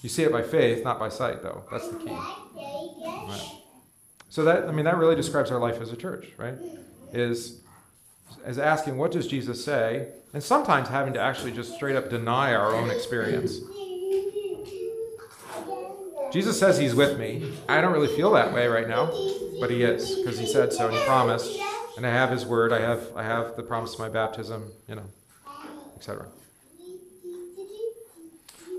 [0.02, 1.64] You see it by faith, not by sight, though.
[1.70, 2.10] That's the key.
[2.10, 3.52] Right.
[4.28, 6.54] So that I mean that really describes our life as a church, right?
[7.12, 7.60] Is
[8.46, 12.54] is asking what does Jesus say, and sometimes having to actually just straight up deny
[12.54, 13.60] our own experience.
[16.32, 17.52] Jesus says he's with me.
[17.68, 19.06] I don't really feel that way right now,
[19.60, 21.58] but he is because he said so and he promised.
[21.96, 22.72] And I have his word.
[22.72, 25.06] I have I have the promise of my baptism, you know,
[25.96, 26.26] etc.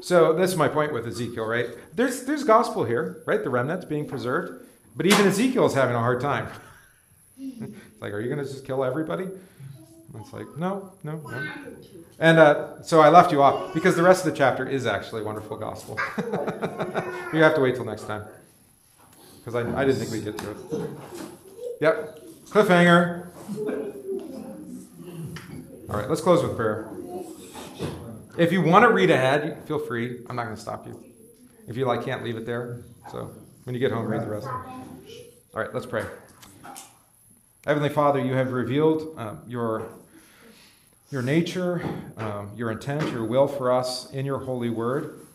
[0.03, 1.67] So this is my point with Ezekiel, right?
[1.93, 3.41] There's there's gospel here, right?
[3.41, 6.49] The remnant's being preserved, but even Ezekiel is having a hard time.
[7.37, 9.29] it's like, are you going to just kill everybody?
[10.19, 11.51] It's like, no, no, no.
[12.19, 15.23] And uh, so I left you off because the rest of the chapter is actually
[15.23, 15.97] wonderful gospel.
[17.33, 18.25] you have to wait till next time
[19.37, 20.89] because I, I didn't think we'd get to it.
[21.79, 23.27] Yep, cliffhanger.
[25.89, 26.92] All right, let's close with prayer.
[28.35, 30.21] If you want to read ahead, feel free.
[30.27, 31.03] I'm not going to stop you.
[31.67, 32.81] If you like, can't leave it there.
[33.11, 33.31] So
[33.63, 34.47] when you get home, read the rest.
[34.47, 36.03] All right, let's pray.
[37.65, 39.89] Heavenly Father, you have revealed um, your
[41.11, 45.27] your nature, um, your intent, your will for us in your holy word.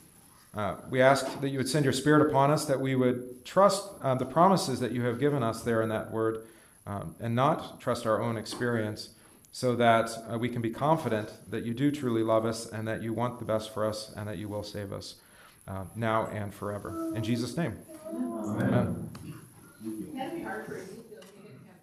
[0.53, 3.88] Uh, we ask that you would send your spirit upon us, that we would trust
[4.03, 6.44] uh, the promises that you have given us there in that word,
[6.84, 9.11] um, and not trust our own experience,
[9.59, 13.02] so that uh, we can be confident that you do truly love us and that
[13.02, 15.16] you want the best for us and that you will save us
[15.66, 17.12] uh, now and forever.
[17.16, 17.76] In Jesus' name.
[18.06, 19.11] Amen.
[20.14, 21.80] That'd be hard for Ezekiel if he didn't have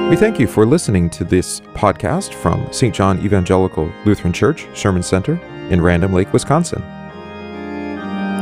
[0.00, 0.10] Jesus.
[0.10, 2.92] We thank you for listening to this podcast from St.
[2.92, 5.36] John Evangelical Lutheran Church Sermon Center
[5.70, 6.82] in Random Lake, Wisconsin.